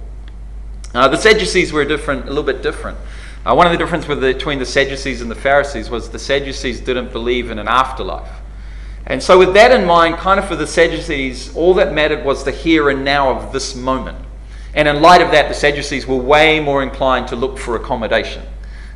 Uh, 0.94 1.08
the 1.08 1.18
Sadducees 1.18 1.72
were 1.72 1.86
different, 1.86 2.26
a 2.26 2.30
little 2.30 2.44
bit 2.44 2.62
different. 2.64 2.98
Uh, 3.46 3.54
one 3.54 3.66
of 3.66 3.72
the 3.72 3.78
differences 3.78 4.20
between 4.20 4.60
the 4.60 4.66
Sadducees 4.66 5.22
and 5.22 5.30
the 5.30 5.36
Pharisees 5.36 5.90
was 5.90 6.10
the 6.10 6.20
Sadducees 6.20 6.82
didn't 6.82 7.12
believe 7.12 7.52
in 7.52 7.60
an 7.60 7.68
afterlife. 7.68 8.30
And 9.06 9.24
so, 9.24 9.40
with 9.40 9.54
that 9.54 9.72
in 9.72 9.86
mind, 9.86 10.18
kind 10.18 10.40
of 10.40 10.48
for 10.48 10.56
the 10.56 10.68
Sadducees, 10.68 11.56
all 11.56 11.74
that 11.76 11.94
mattered 11.94 12.26
was 12.26 12.44
the 12.44 12.52
here 12.52 12.90
and 12.90 13.04
now 13.04 13.32
of 13.32 13.54
this 13.54 13.76
moment. 13.76 14.18
And 14.74 14.88
in 14.88 15.02
light 15.02 15.22
of 15.22 15.32
that, 15.32 15.48
the 15.48 15.54
Sadducees 15.54 16.06
were 16.06 16.18
way 16.18 16.60
more 16.60 16.84
inclined 16.84 17.28
to 17.30 17.36
look 17.36 17.58
for 17.58 17.76
accommodation. 17.76 18.44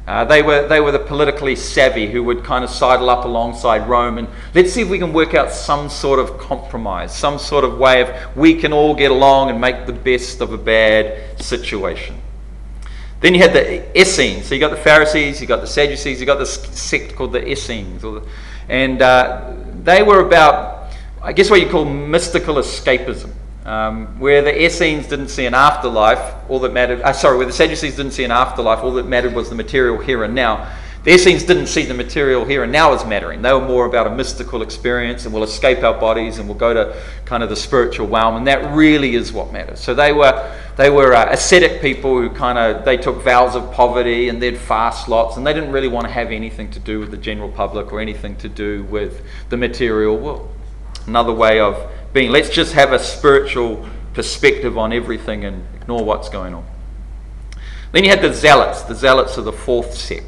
Uh, 0.05 0.25
they, 0.25 0.41
were, 0.41 0.67
they 0.67 0.81
were 0.81 0.91
the 0.91 0.99
politically 0.99 1.55
savvy 1.55 2.11
who 2.11 2.21
would 2.23 2.43
kind 2.43 2.63
of 2.65 2.69
sidle 2.69 3.09
up 3.09 3.23
alongside 3.23 3.87
Rome 3.87 4.17
and 4.17 4.27
let's 4.53 4.73
see 4.73 4.81
if 4.81 4.89
we 4.89 4.99
can 4.99 5.13
work 5.13 5.33
out 5.33 5.49
some 5.49 5.89
sort 5.89 6.19
of 6.19 6.37
compromise, 6.37 7.15
some 7.15 7.39
sort 7.39 7.63
of 7.63 7.77
way 7.77 8.01
of 8.01 8.35
we 8.35 8.53
can 8.53 8.73
all 8.73 8.93
get 8.93 9.11
along 9.11 9.49
and 9.49 9.61
make 9.61 9.85
the 9.85 9.93
best 9.93 10.41
of 10.41 10.51
a 10.51 10.57
bad 10.57 11.41
situation. 11.41 12.17
Then 13.21 13.33
you 13.33 13.39
had 13.39 13.53
the 13.53 13.97
Essenes. 13.97 14.45
So 14.45 14.53
you 14.53 14.59
got 14.59 14.71
the 14.71 14.75
Pharisees, 14.75 15.39
you 15.39 15.47
got 15.47 15.61
the 15.61 15.67
Sadducees, 15.67 16.19
you 16.19 16.25
got 16.25 16.39
this 16.39 16.55
sect 16.55 17.15
called 17.15 17.31
the 17.31 17.49
Essenes. 17.49 18.03
And 18.67 19.01
uh, 19.01 19.53
they 19.81 20.03
were 20.03 20.19
about, 20.19 20.91
I 21.21 21.31
guess, 21.31 21.49
what 21.49 21.61
you 21.61 21.69
call 21.69 21.85
mystical 21.85 22.55
escapism. 22.55 23.31
Um, 23.65 24.19
where 24.19 24.41
the 24.41 24.65
Essenes 24.65 25.07
didn't 25.07 25.29
see 25.29 25.45
an 25.45 25.53
afterlife, 25.53 26.35
all 26.49 26.59
that 26.59 26.73
mattered, 26.73 27.01
uh, 27.01 27.13
sorry, 27.13 27.37
where 27.37 27.45
the 27.45 27.53
Sadducees 27.53 27.95
didn't 27.95 28.11
see 28.11 28.25
an 28.25 28.31
afterlife, 28.31 28.83
all 28.83 28.93
that 28.95 29.07
mattered 29.07 29.33
was 29.33 29.49
the 29.49 29.55
material 29.55 29.97
here 29.97 30.25
and 30.25 30.35
now. 30.35 30.69
The 31.05 31.13
Essenes 31.13 31.43
didn't 31.43 31.67
see 31.67 31.83
the 31.83 31.93
material 31.93 32.45
here 32.45 32.63
and 32.63 32.71
now 32.71 32.93
as 32.93 33.05
mattering. 33.05 33.41
They 33.41 33.51
were 33.51 33.65
more 33.65 33.85
about 33.85 34.07
a 34.07 34.15
mystical 34.15 34.61
experience 34.61 35.25
and 35.25 35.33
we'll 35.33 35.43
escape 35.43 35.83
our 35.83 35.99
bodies 35.99 36.39
and 36.39 36.47
we'll 36.47 36.57
go 36.57 36.73
to 36.73 37.01
kind 37.25 37.43
of 37.43 37.49
the 37.49 37.57
spiritual 37.57 38.07
realm, 38.07 38.35
and 38.35 38.47
that 38.47 38.73
really 38.73 39.15
is 39.15 39.33
what 39.33 39.51
matters. 39.51 39.81
So 39.81 39.93
they 39.93 40.13
were, 40.13 40.57
they 40.77 40.89
were 40.89 41.13
uh, 41.13 41.29
ascetic 41.29 41.81
people 41.81 42.17
who 42.17 42.29
kind 42.29 42.57
of, 42.57 42.85
they 42.85 42.97
took 42.97 43.21
vows 43.21 43.55
of 43.55 43.71
poverty 43.73 44.29
and 44.29 44.41
they'd 44.41 44.57
fast 44.57 45.09
lots, 45.09 45.35
and 45.35 45.45
they 45.45 45.53
didn't 45.53 45.71
really 45.71 45.89
want 45.89 46.05
to 46.05 46.11
have 46.11 46.31
anything 46.31 46.69
to 46.71 46.79
do 46.79 46.99
with 46.99 47.11
the 47.11 47.17
general 47.17 47.49
public 47.49 47.91
or 47.91 47.99
anything 47.99 48.35
to 48.37 48.47
do 48.47 48.83
with 48.83 49.21
the 49.49 49.57
material 49.57 50.17
world. 50.17 50.49
Another 51.05 51.33
way 51.33 51.59
of 51.59 51.91
being. 52.13 52.31
Let's 52.31 52.49
just 52.49 52.73
have 52.73 52.93
a 52.93 52.99
spiritual 52.99 53.85
perspective 54.13 54.77
on 54.77 54.93
everything 54.93 55.43
and 55.43 55.65
ignore 55.75 56.05
what's 56.05 56.29
going 56.29 56.53
on. 56.53 56.65
Then 57.91 58.03
you 58.03 58.09
had 58.09 58.21
the 58.21 58.33
zealots. 58.33 58.83
The 58.83 58.95
zealots 58.95 59.37
are 59.37 59.41
the 59.41 59.51
fourth 59.51 59.93
sect. 59.93 60.25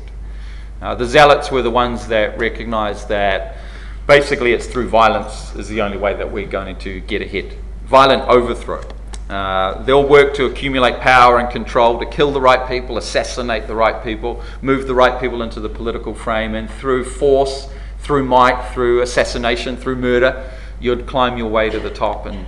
Uh, 0.81 0.93
the 0.95 1.05
zealots 1.05 1.51
were 1.51 1.61
the 1.61 1.71
ones 1.71 2.07
that 2.07 2.37
recognized 2.37 3.07
that 3.09 3.57
basically 4.07 4.53
it's 4.53 4.67
through 4.67 4.89
violence 4.89 5.55
is 5.55 5.67
the 5.67 5.81
only 5.81 5.97
way 5.97 6.13
that 6.15 6.31
we're 6.31 6.47
going 6.47 6.77
to 6.79 6.99
get 7.01 7.21
ahead. 7.21 7.57
Violent 7.85 8.23
overthrow. 8.23 8.83
Uh, 9.29 9.81
they'll 9.83 10.07
work 10.07 10.35
to 10.35 10.45
accumulate 10.45 10.99
power 10.99 11.39
and 11.39 11.49
control, 11.49 11.97
to 11.99 12.05
kill 12.05 12.31
the 12.31 12.41
right 12.41 12.67
people, 12.67 12.97
assassinate 12.97 13.65
the 13.65 13.73
right 13.73 14.03
people, 14.03 14.43
move 14.61 14.85
the 14.85 14.93
right 14.93 15.19
people 15.19 15.41
into 15.41 15.59
the 15.59 15.69
political 15.69 16.13
frame, 16.13 16.53
and 16.53 16.69
through 16.69 17.03
force, 17.03 17.67
through 17.99 18.23
might, 18.23 18.71
through 18.73 19.01
assassination, 19.01 19.75
through 19.75 19.95
murder, 19.95 20.51
you'd 20.79 21.07
climb 21.07 21.37
your 21.37 21.49
way 21.49 21.69
to 21.69 21.79
the 21.79 21.89
top 21.89 22.25
and 22.25 22.45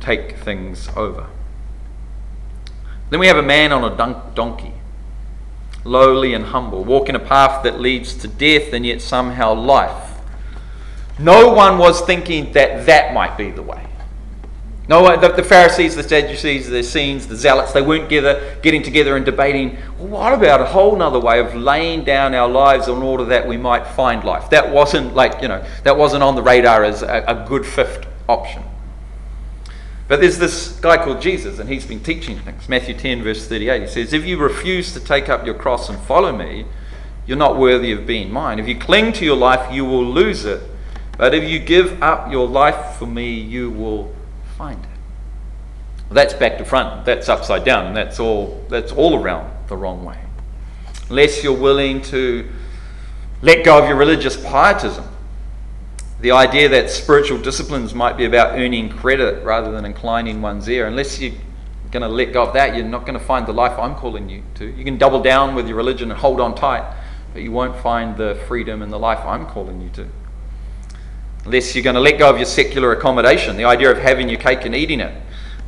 take 0.00 0.36
things 0.36 0.88
over. 0.96 1.26
Then 3.10 3.20
we 3.20 3.26
have 3.26 3.36
a 3.36 3.42
man 3.42 3.72
on 3.72 3.84
a 3.84 3.96
don- 3.96 4.32
donkey, 4.34 4.72
lowly 5.84 6.34
and 6.34 6.46
humble, 6.46 6.84
walking 6.84 7.14
a 7.14 7.20
path 7.20 7.62
that 7.64 7.80
leads 7.80 8.14
to 8.16 8.28
death 8.28 8.72
and 8.72 8.84
yet 8.84 9.00
somehow 9.00 9.54
life. 9.54 10.18
No 11.18 11.52
one 11.52 11.78
was 11.78 12.00
thinking 12.00 12.52
that 12.54 12.86
that 12.86 13.14
might 13.14 13.36
be 13.36 13.50
the 13.50 13.62
way. 13.62 13.86
No, 14.86 15.06
uh, 15.06 15.16
the, 15.16 15.28
the 15.28 15.42
Pharisees, 15.42 15.96
the 15.96 16.02
Sadducees, 16.02 16.68
the 16.68 16.80
Essenes, 16.80 17.26
the 17.26 17.36
Zealots, 17.36 17.72
they 17.72 17.80
weren't 17.80 18.10
gather, 18.10 18.58
getting 18.60 18.82
together 18.82 19.16
and 19.16 19.24
debating, 19.24 19.78
well, 19.98 20.08
what 20.08 20.32
about 20.34 20.60
a 20.60 20.66
whole 20.66 21.00
other 21.00 21.18
way 21.18 21.40
of 21.40 21.54
laying 21.54 22.04
down 22.04 22.34
our 22.34 22.48
lives 22.48 22.86
in 22.86 22.96
order 22.96 23.24
that 23.24 23.48
we 23.48 23.56
might 23.56 23.86
find 23.86 24.24
life? 24.24 24.50
That 24.50 24.70
wasn't 24.70 25.14
like, 25.14 25.40
you 25.40 25.48
know, 25.48 25.64
that 25.84 25.96
wasn't 25.96 26.22
on 26.22 26.34
the 26.34 26.42
radar 26.42 26.84
as 26.84 27.02
a, 27.02 27.24
a 27.26 27.46
good 27.48 27.64
fifth 27.64 28.06
option. 28.28 28.62
But 30.06 30.20
there's 30.20 30.38
this 30.38 30.78
guy 30.80 31.02
called 31.02 31.22
Jesus, 31.22 31.58
and 31.58 31.70
he's 31.70 31.86
been 31.86 32.00
teaching 32.00 32.38
things. 32.40 32.68
Matthew 32.68 32.94
10, 32.94 33.22
verse 33.22 33.48
38, 33.48 33.82
he 33.82 33.88
says, 33.88 34.12
If 34.12 34.26
you 34.26 34.36
refuse 34.36 34.92
to 34.92 35.00
take 35.00 35.30
up 35.30 35.46
your 35.46 35.54
cross 35.54 35.88
and 35.88 35.98
follow 35.98 36.36
me, 36.36 36.66
you're 37.26 37.38
not 37.38 37.56
worthy 37.56 37.90
of 37.92 38.06
being 38.06 38.30
mine. 38.30 38.58
If 38.58 38.68
you 38.68 38.78
cling 38.78 39.14
to 39.14 39.24
your 39.24 39.36
life, 39.36 39.72
you 39.72 39.86
will 39.86 40.04
lose 40.04 40.44
it. 40.44 40.62
But 41.16 41.32
if 41.32 41.48
you 41.48 41.58
give 41.58 42.02
up 42.02 42.30
your 42.30 42.46
life 42.46 42.96
for 42.98 43.06
me, 43.06 43.32
you 43.32 43.70
will 43.70 44.13
find 44.56 44.82
it. 44.82 44.90
Well, 46.08 46.14
that's 46.14 46.34
back 46.34 46.58
to 46.58 46.64
front. 46.64 47.04
That's 47.04 47.28
upside 47.28 47.64
down, 47.64 47.86
and 47.86 47.96
that's 47.96 48.20
all. 48.20 48.64
That's 48.68 48.92
all 48.92 49.20
around 49.20 49.50
the 49.68 49.76
wrong 49.76 50.04
way. 50.04 50.18
Unless 51.08 51.42
you're 51.42 51.58
willing 51.58 52.02
to 52.02 52.48
let 53.42 53.64
go 53.64 53.82
of 53.82 53.88
your 53.88 53.96
religious 53.96 54.36
pietism, 54.36 55.04
the 56.20 56.30
idea 56.30 56.68
that 56.70 56.90
spiritual 56.90 57.38
disciplines 57.38 57.94
might 57.94 58.16
be 58.16 58.24
about 58.24 58.58
earning 58.58 58.88
credit 58.88 59.44
rather 59.44 59.70
than 59.70 59.84
inclining 59.84 60.40
one's 60.40 60.68
ear. 60.68 60.86
Unless 60.86 61.20
you're 61.20 61.34
going 61.90 62.02
to 62.02 62.08
let 62.08 62.32
go 62.32 62.42
of 62.42 62.54
that, 62.54 62.74
you're 62.74 62.84
not 62.84 63.06
going 63.06 63.18
to 63.18 63.24
find 63.24 63.46
the 63.46 63.52
life 63.52 63.78
I'm 63.78 63.94
calling 63.94 64.28
you 64.28 64.42
to. 64.54 64.66
You 64.66 64.84
can 64.84 64.96
double 64.96 65.22
down 65.22 65.54
with 65.54 65.68
your 65.68 65.76
religion 65.76 66.10
and 66.10 66.18
hold 66.18 66.40
on 66.40 66.54
tight, 66.54 66.84
but 67.32 67.42
you 67.42 67.52
won't 67.52 67.76
find 67.82 68.16
the 68.16 68.40
freedom 68.48 68.82
and 68.82 68.92
the 68.92 68.98
life 68.98 69.20
I'm 69.24 69.46
calling 69.46 69.80
you 69.80 69.90
to 69.90 70.08
unless 71.44 71.74
you're 71.74 71.84
going 71.84 71.94
to 71.94 72.00
let 72.00 72.18
go 72.18 72.30
of 72.30 72.36
your 72.36 72.46
secular 72.46 72.92
accommodation, 72.92 73.56
the 73.56 73.64
idea 73.64 73.90
of 73.90 73.98
having 73.98 74.28
your 74.28 74.38
cake 74.38 74.64
and 74.64 74.74
eating 74.74 75.00
it, 75.00 75.14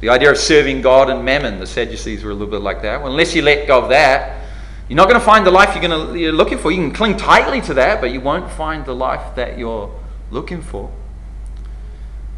the 0.00 0.08
idea 0.08 0.30
of 0.30 0.38
serving 0.38 0.82
God 0.82 1.10
and 1.10 1.24
mammon. 1.24 1.58
The 1.58 1.66
Sadducees 1.66 2.22
were 2.22 2.30
a 2.30 2.34
little 2.34 2.50
bit 2.50 2.60
like 2.60 2.82
that. 2.82 3.00
Well, 3.02 3.10
unless 3.10 3.34
you 3.34 3.42
let 3.42 3.66
go 3.66 3.82
of 3.82 3.88
that, 3.90 4.44
you're 4.88 4.96
not 4.96 5.08
going 5.08 5.18
to 5.18 5.24
find 5.24 5.46
the 5.46 5.50
life 5.50 5.74
you're, 5.74 5.88
going 5.88 6.12
to, 6.12 6.18
you're 6.18 6.32
looking 6.32 6.58
for. 6.58 6.70
You 6.70 6.78
can 6.78 6.92
cling 6.92 7.16
tightly 7.16 7.60
to 7.62 7.74
that, 7.74 8.00
but 8.00 8.12
you 8.12 8.20
won't 8.20 8.50
find 8.50 8.84
the 8.84 8.94
life 8.94 9.34
that 9.36 9.58
you're 9.58 9.90
looking 10.30 10.62
for. 10.62 10.92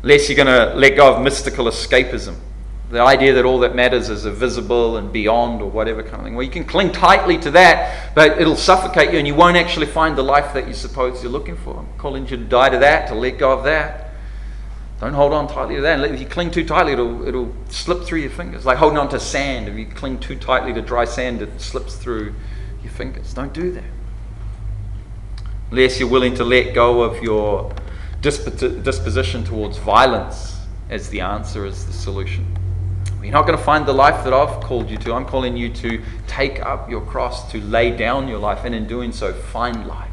Unless 0.03 0.29
you're 0.29 0.37
going 0.37 0.46
to 0.46 0.74
let 0.74 0.96
go 0.96 1.14
of 1.14 1.22
mystical 1.22 1.66
escapism 1.66 2.37
the 2.90 3.01
idea 3.01 3.35
that 3.35 3.44
all 3.44 3.59
that 3.61 3.74
matters 3.74 4.09
is 4.09 4.24
a 4.24 4.33
visible 4.33 4.96
and 4.96 5.12
beyond 5.12 5.61
or 5.61 5.70
whatever 5.70 6.03
kind 6.03 6.16
of 6.16 6.22
thing. 6.24 6.35
Well, 6.35 6.44
you 6.44 6.51
can 6.51 6.64
cling 6.64 6.90
tightly 6.90 7.37
to 7.38 7.51
that, 7.51 8.14
but 8.14 8.40
it'll 8.40 8.57
suffocate 8.57 9.12
you 9.12 9.18
and 9.18 9.27
you 9.27 9.35
won't 9.35 9.59
actually 9.59 9.87
find 9.87 10.16
the 10.16 10.22
life 10.22 10.55
that 10.55 10.66
you 10.66 10.72
suppose 10.72 11.22
you're 11.22 11.31
looking 11.31 11.57
for. 11.57 11.79
I'm 11.79 11.98
calling 11.98 12.22
you 12.27 12.37
to 12.38 12.44
die 12.44 12.70
to 12.70 12.79
that, 12.79 13.09
to 13.09 13.14
let 13.14 13.38
go 13.38 13.53
of 13.53 13.64
that. 13.64 14.14
Don't 15.01 15.12
hold 15.12 15.33
on 15.33 15.48
tightly 15.48 15.77
to 15.77 15.81
that. 15.83 16.01
If 16.01 16.18
you 16.18 16.27
cling 16.27 16.51
too 16.51 16.64
tightly, 16.64 16.92
it'll, 16.94 17.29
it'll 17.29 17.55
slip 17.68 18.05
through 18.05 18.20
your 18.20 18.31
fingers. 18.31 18.64
Like 18.64 18.79
holding 18.79 18.98
on 18.98 19.09
to 19.11 19.20
sand. 19.20 19.68
If 19.68 19.77
you 19.77 19.87
cling 19.87 20.18
too 20.18 20.37
tightly 20.37 20.72
to 20.72 20.81
dry 20.81 21.05
sand, 21.05 21.42
it 21.42 21.61
slips 21.61 21.94
through 21.94 22.35
your 22.83 22.92
fingers. 22.92 23.35
Don't 23.35 23.53
do 23.53 23.70
that. 23.72 23.85
Unless 25.70 26.01
you're 26.01 26.09
willing 26.09 26.35
to 26.37 26.44
let 26.44 26.74
go 26.74 27.03
of 27.03 27.22
your 27.22 27.72
disposition 28.22 29.44
towards 29.44 29.77
violence 29.77 30.57
as 30.88 31.11
the 31.11 31.20
answer, 31.20 31.66
as 31.66 31.85
the 31.87 31.92
solution. 31.92 32.46
You're 33.22 33.33
not 33.33 33.46
going 33.46 33.59
to 33.59 33.64
find 33.64 33.85
the 33.85 33.92
life 33.92 34.24
that 34.24 34.33
I've 34.33 34.62
called 34.62 34.88
you 34.88 34.96
to. 34.98 35.12
I'm 35.12 35.26
calling 35.26 35.57
you 35.57 35.68
to 35.70 36.02
take 36.26 36.64
up 36.64 36.88
your 36.88 37.00
cross, 37.00 37.50
to 37.52 37.61
lay 37.61 37.94
down 37.94 38.28
your 38.28 38.38
life, 38.38 38.64
and 38.64 38.74
in 38.74 38.87
doing 38.87 39.12
so, 39.12 39.33
find 39.33 39.87
life. 39.87 40.09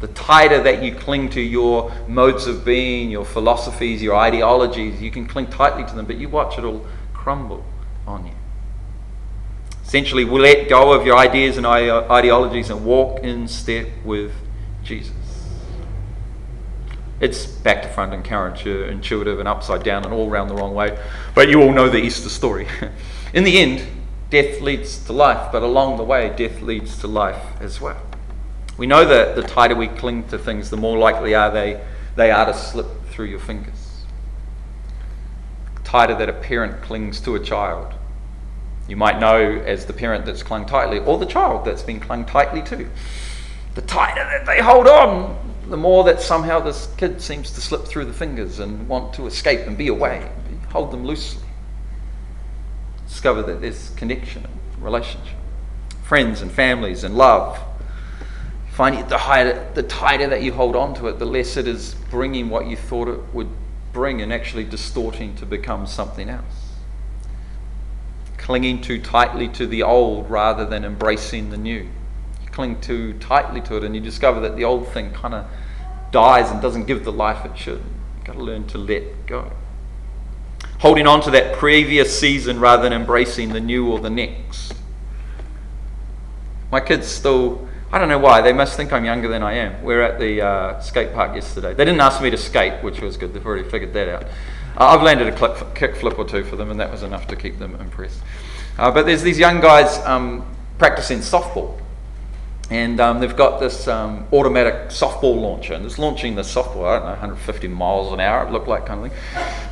The 0.00 0.08
tighter 0.08 0.62
that 0.62 0.82
you 0.82 0.94
cling 0.94 1.30
to 1.30 1.40
your 1.40 1.92
modes 2.06 2.46
of 2.46 2.64
being, 2.64 3.10
your 3.10 3.24
philosophies, 3.24 4.00
your 4.00 4.14
ideologies, 4.14 5.02
you 5.02 5.10
can 5.10 5.26
cling 5.26 5.48
tightly 5.48 5.84
to 5.84 5.94
them, 5.94 6.06
but 6.06 6.18
you 6.18 6.28
watch 6.28 6.58
it 6.58 6.64
all 6.64 6.86
crumble 7.12 7.64
on 8.06 8.26
you. 8.26 8.32
Essentially, 9.84 10.24
we 10.24 10.38
let 10.38 10.68
go 10.68 10.92
of 10.92 11.06
your 11.06 11.16
ideas 11.16 11.56
and 11.56 11.66
ideologies 11.66 12.70
and 12.70 12.84
walk 12.84 13.24
in 13.24 13.48
step 13.48 13.88
with 14.04 14.32
Jesus. 14.84 15.17
It's 17.20 17.46
back 17.46 17.82
to 17.82 17.88
front 17.88 18.14
and 18.14 18.24
counterintuitive 18.24 19.40
and 19.40 19.48
upside 19.48 19.82
down 19.82 20.04
and 20.04 20.14
all 20.14 20.30
around 20.30 20.48
the 20.48 20.54
wrong 20.54 20.74
way. 20.74 20.96
But 21.34 21.48
you 21.48 21.62
all 21.62 21.72
know 21.72 21.88
the 21.88 21.98
Easter 21.98 22.28
story. 22.28 22.68
in 23.32 23.42
the 23.42 23.58
end, 23.58 23.86
death 24.30 24.60
leads 24.60 25.04
to 25.06 25.12
life, 25.12 25.50
but 25.50 25.62
along 25.62 25.96
the 25.96 26.04
way, 26.04 26.32
death 26.36 26.62
leads 26.62 26.98
to 26.98 27.08
life 27.08 27.42
as 27.60 27.80
well. 27.80 28.00
We 28.76 28.86
know 28.86 29.04
that 29.04 29.34
the 29.34 29.42
tighter 29.42 29.74
we 29.74 29.88
cling 29.88 30.28
to 30.28 30.38
things, 30.38 30.70
the 30.70 30.76
more 30.76 30.96
likely 30.96 31.34
are 31.34 31.50
they, 31.50 31.84
they 32.14 32.30
are 32.30 32.46
to 32.46 32.54
slip 32.54 32.86
through 33.10 33.26
your 33.26 33.40
fingers. 33.40 34.04
Tighter 35.82 36.14
that 36.14 36.28
a 36.28 36.32
parent 36.32 36.82
clings 36.82 37.20
to 37.22 37.34
a 37.34 37.40
child, 37.40 37.94
you 38.86 38.96
might 38.96 39.18
know 39.18 39.40
as 39.66 39.86
the 39.86 39.92
parent 39.92 40.24
that's 40.24 40.44
clung 40.44 40.66
tightly, 40.66 41.00
or 41.00 41.18
the 41.18 41.26
child 41.26 41.64
that's 41.64 41.82
been 41.82 41.98
clung 41.98 42.24
tightly 42.24 42.62
to. 42.62 42.88
The 43.74 43.82
tighter 43.82 44.22
that 44.22 44.46
they 44.46 44.62
hold 44.62 44.86
on, 44.86 45.47
the 45.70 45.76
more 45.76 46.04
that 46.04 46.20
somehow 46.20 46.60
this 46.60 46.88
kid 46.96 47.20
seems 47.20 47.50
to 47.52 47.60
slip 47.60 47.84
through 47.84 48.06
the 48.06 48.12
fingers 48.12 48.58
and 48.58 48.88
want 48.88 49.14
to 49.14 49.26
escape 49.26 49.66
and 49.66 49.76
be 49.76 49.88
away. 49.88 50.30
Hold 50.70 50.90
them 50.90 51.04
loosely. 51.04 51.46
Discover 53.06 53.42
that 53.42 53.60
there's 53.60 53.90
connection 53.90 54.44
and 54.44 54.84
relationship, 54.84 55.36
friends 56.02 56.42
and 56.42 56.52
families 56.52 57.04
and 57.04 57.16
love. 57.16 57.58
Find 58.72 58.96
it 58.96 59.08
the, 59.08 59.18
higher, 59.18 59.72
the 59.74 59.82
tighter 59.82 60.28
that 60.28 60.42
you 60.42 60.52
hold 60.52 60.76
on 60.76 60.94
to 60.94 61.08
it, 61.08 61.18
the 61.18 61.26
less 61.26 61.56
it 61.56 61.66
is 61.66 61.94
bringing 62.10 62.48
what 62.48 62.66
you 62.66 62.76
thought 62.76 63.08
it 63.08 63.20
would 63.34 63.48
bring 63.92 64.20
and 64.22 64.32
actually 64.32 64.64
distorting 64.64 65.34
to 65.36 65.46
become 65.46 65.86
something 65.86 66.28
else 66.28 66.68
clinging 68.48 68.80
too 68.80 68.98
tightly 68.98 69.46
to 69.46 69.66
the 69.66 69.82
old 69.82 70.30
rather 70.30 70.64
than 70.64 70.82
embracing 70.82 71.50
the 71.50 71.56
new. 71.58 71.86
Cling 72.58 72.80
too 72.80 73.12
tightly 73.20 73.60
to 73.60 73.76
it 73.76 73.84
and 73.84 73.94
you 73.94 74.00
discover 74.00 74.40
that 74.40 74.56
the 74.56 74.64
old 74.64 74.88
thing 74.88 75.12
kind 75.12 75.32
of 75.32 75.46
dies 76.10 76.50
and 76.50 76.60
doesn't 76.60 76.86
give 76.86 77.04
the 77.04 77.12
life 77.12 77.46
it 77.46 77.56
should. 77.56 77.80
You've 78.16 78.24
got 78.24 78.32
to 78.32 78.42
learn 78.42 78.66
to 78.66 78.78
let 78.78 79.28
go. 79.28 79.52
Holding 80.80 81.06
on 81.06 81.22
to 81.22 81.30
that 81.30 81.54
previous 81.54 82.18
season 82.18 82.58
rather 82.58 82.82
than 82.82 82.92
embracing 82.92 83.50
the 83.50 83.60
new 83.60 83.88
or 83.88 84.00
the 84.00 84.10
next. 84.10 84.74
My 86.72 86.80
kids 86.80 87.06
still, 87.06 87.68
I 87.92 87.98
don't 87.98 88.08
know 88.08 88.18
why, 88.18 88.40
they 88.40 88.52
must 88.52 88.76
think 88.76 88.92
I'm 88.92 89.04
younger 89.04 89.28
than 89.28 89.44
I 89.44 89.52
am. 89.52 89.80
We 89.84 89.94
are 89.94 90.02
at 90.02 90.18
the 90.18 90.42
uh, 90.42 90.80
skate 90.80 91.14
park 91.14 91.36
yesterday. 91.36 91.74
They 91.74 91.84
didn't 91.84 92.00
ask 92.00 92.20
me 92.20 92.28
to 92.30 92.36
skate, 92.36 92.82
which 92.82 93.00
was 93.00 93.16
good, 93.16 93.34
they've 93.34 93.46
already 93.46 93.70
figured 93.70 93.92
that 93.92 94.08
out. 94.08 94.24
Uh, 94.76 94.96
I've 94.96 95.02
landed 95.02 95.28
a 95.28 95.32
clip, 95.32 95.76
kick 95.76 95.94
flip 95.94 96.18
or 96.18 96.24
two 96.24 96.42
for 96.42 96.56
them, 96.56 96.72
and 96.72 96.80
that 96.80 96.90
was 96.90 97.04
enough 97.04 97.28
to 97.28 97.36
keep 97.36 97.60
them 97.60 97.76
impressed. 97.76 98.18
Uh, 98.76 98.90
but 98.90 99.06
there's 99.06 99.22
these 99.22 99.38
young 99.38 99.60
guys 99.60 99.98
um, 99.98 100.44
practicing 100.78 101.20
softball. 101.20 101.77
And 102.70 103.00
um, 103.00 103.20
they've 103.20 103.34
got 103.34 103.60
this 103.60 103.88
um, 103.88 104.26
automatic 104.30 104.88
softball 104.88 105.40
launcher, 105.40 105.72
and 105.72 105.86
it's 105.86 105.98
launching 105.98 106.34
the 106.34 106.42
softball, 106.42 106.86
I 106.86 106.96
don't 106.96 107.04
know, 107.04 107.10
150 107.12 107.68
miles 107.68 108.12
an 108.12 108.20
hour, 108.20 108.46
it 108.46 108.52
looked 108.52 108.68
like 108.68 108.84
kind 108.84 109.06
of 109.06 109.10
thing. 109.10 109.18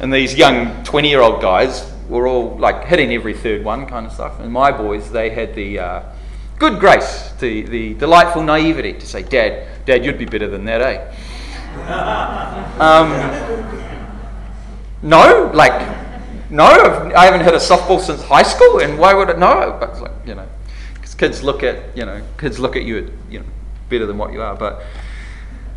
And 0.00 0.12
these 0.12 0.34
young 0.34 0.82
20 0.84 1.10
year 1.10 1.20
old 1.20 1.42
guys 1.42 1.92
were 2.08 2.26
all 2.26 2.56
like 2.56 2.84
hitting 2.84 3.12
every 3.12 3.34
third 3.34 3.64
one 3.64 3.86
kind 3.86 4.06
of 4.06 4.12
stuff. 4.12 4.40
And 4.40 4.50
my 4.50 4.72
boys, 4.72 5.10
they 5.10 5.28
had 5.28 5.54
the 5.54 5.78
uh, 5.78 6.02
good 6.58 6.80
grace, 6.80 7.32
the, 7.38 7.62
the 7.62 7.94
delightful 7.94 8.42
naivety 8.42 8.94
to 8.94 9.06
say, 9.06 9.22
Dad, 9.22 9.68
Dad, 9.84 10.02
you'd 10.02 10.18
be 10.18 10.24
better 10.24 10.48
than 10.48 10.64
that, 10.64 10.80
eh? 10.80 11.14
um, 12.80 13.10
no, 15.02 15.50
like, 15.52 15.72
no, 16.50 16.64
I 17.14 17.26
haven't 17.26 17.42
hit 17.42 17.52
a 17.52 17.58
softball 17.58 18.00
since 18.00 18.22
high 18.22 18.42
school, 18.42 18.80
and 18.80 18.98
why 18.98 19.12
would 19.12 19.28
it? 19.28 19.38
No, 19.38 19.76
but 19.78 20.00
like, 20.00 20.12
you 20.24 20.34
know, 20.34 20.48
kids 21.18 21.42
look 21.42 21.62
at, 21.62 21.96
you 21.96 22.04
know, 22.04 22.22
kids 22.38 22.58
look 22.58 22.76
at 22.76 22.84
you, 22.84 23.12
you 23.30 23.40
know, 23.40 23.46
better 23.88 24.06
than 24.06 24.18
what 24.18 24.32
you 24.32 24.42
are. 24.42 24.54
But 24.54 24.82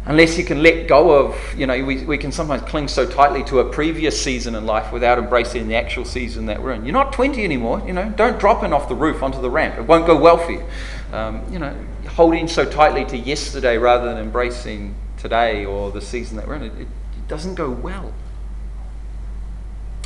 unless 0.05 0.37
you 0.37 0.43
can 0.43 0.63
let 0.63 0.87
go 0.87 1.11
of, 1.11 1.55
you 1.55 1.67
know, 1.67 1.83
we, 1.83 2.03
we 2.03 2.17
can 2.17 2.31
sometimes 2.31 2.61
cling 2.63 2.87
so 2.87 3.05
tightly 3.05 3.43
to 3.45 3.59
a 3.59 3.69
previous 3.69 4.19
season 4.21 4.55
in 4.55 4.65
life 4.65 4.91
without 4.91 5.19
embracing 5.19 5.67
the 5.67 5.75
actual 5.75 6.05
season 6.05 6.47
that 6.47 6.61
we're 6.61 6.71
in. 6.71 6.83
You're 6.83 6.93
not 6.93 7.13
20 7.13 7.43
anymore, 7.43 7.83
you 7.85 7.93
know, 7.93 8.09
don't 8.09 8.39
drop 8.39 8.63
in 8.63 8.73
off 8.73 8.89
the 8.89 8.95
roof 8.95 9.21
onto 9.21 9.41
the 9.41 9.49
ramp. 9.49 9.77
It 9.77 9.83
won't 9.83 10.07
go 10.07 10.17
well 10.17 10.37
for 10.37 10.51
you. 10.51 10.65
Um, 11.13 11.41
you 11.51 11.59
know, 11.59 11.75
holding 12.07 12.47
so 12.47 12.65
tightly 12.65 13.05
to 13.05 13.17
yesterday 13.17 13.77
rather 13.77 14.05
than 14.05 14.17
embracing 14.17 14.95
today 15.17 15.65
or 15.65 15.91
the 15.91 16.01
season 16.01 16.37
that 16.37 16.47
we're 16.47 16.55
in, 16.55 16.63
it, 16.63 16.73
it 16.81 17.27
doesn't 17.27 17.55
go 17.55 17.69
well 17.69 18.13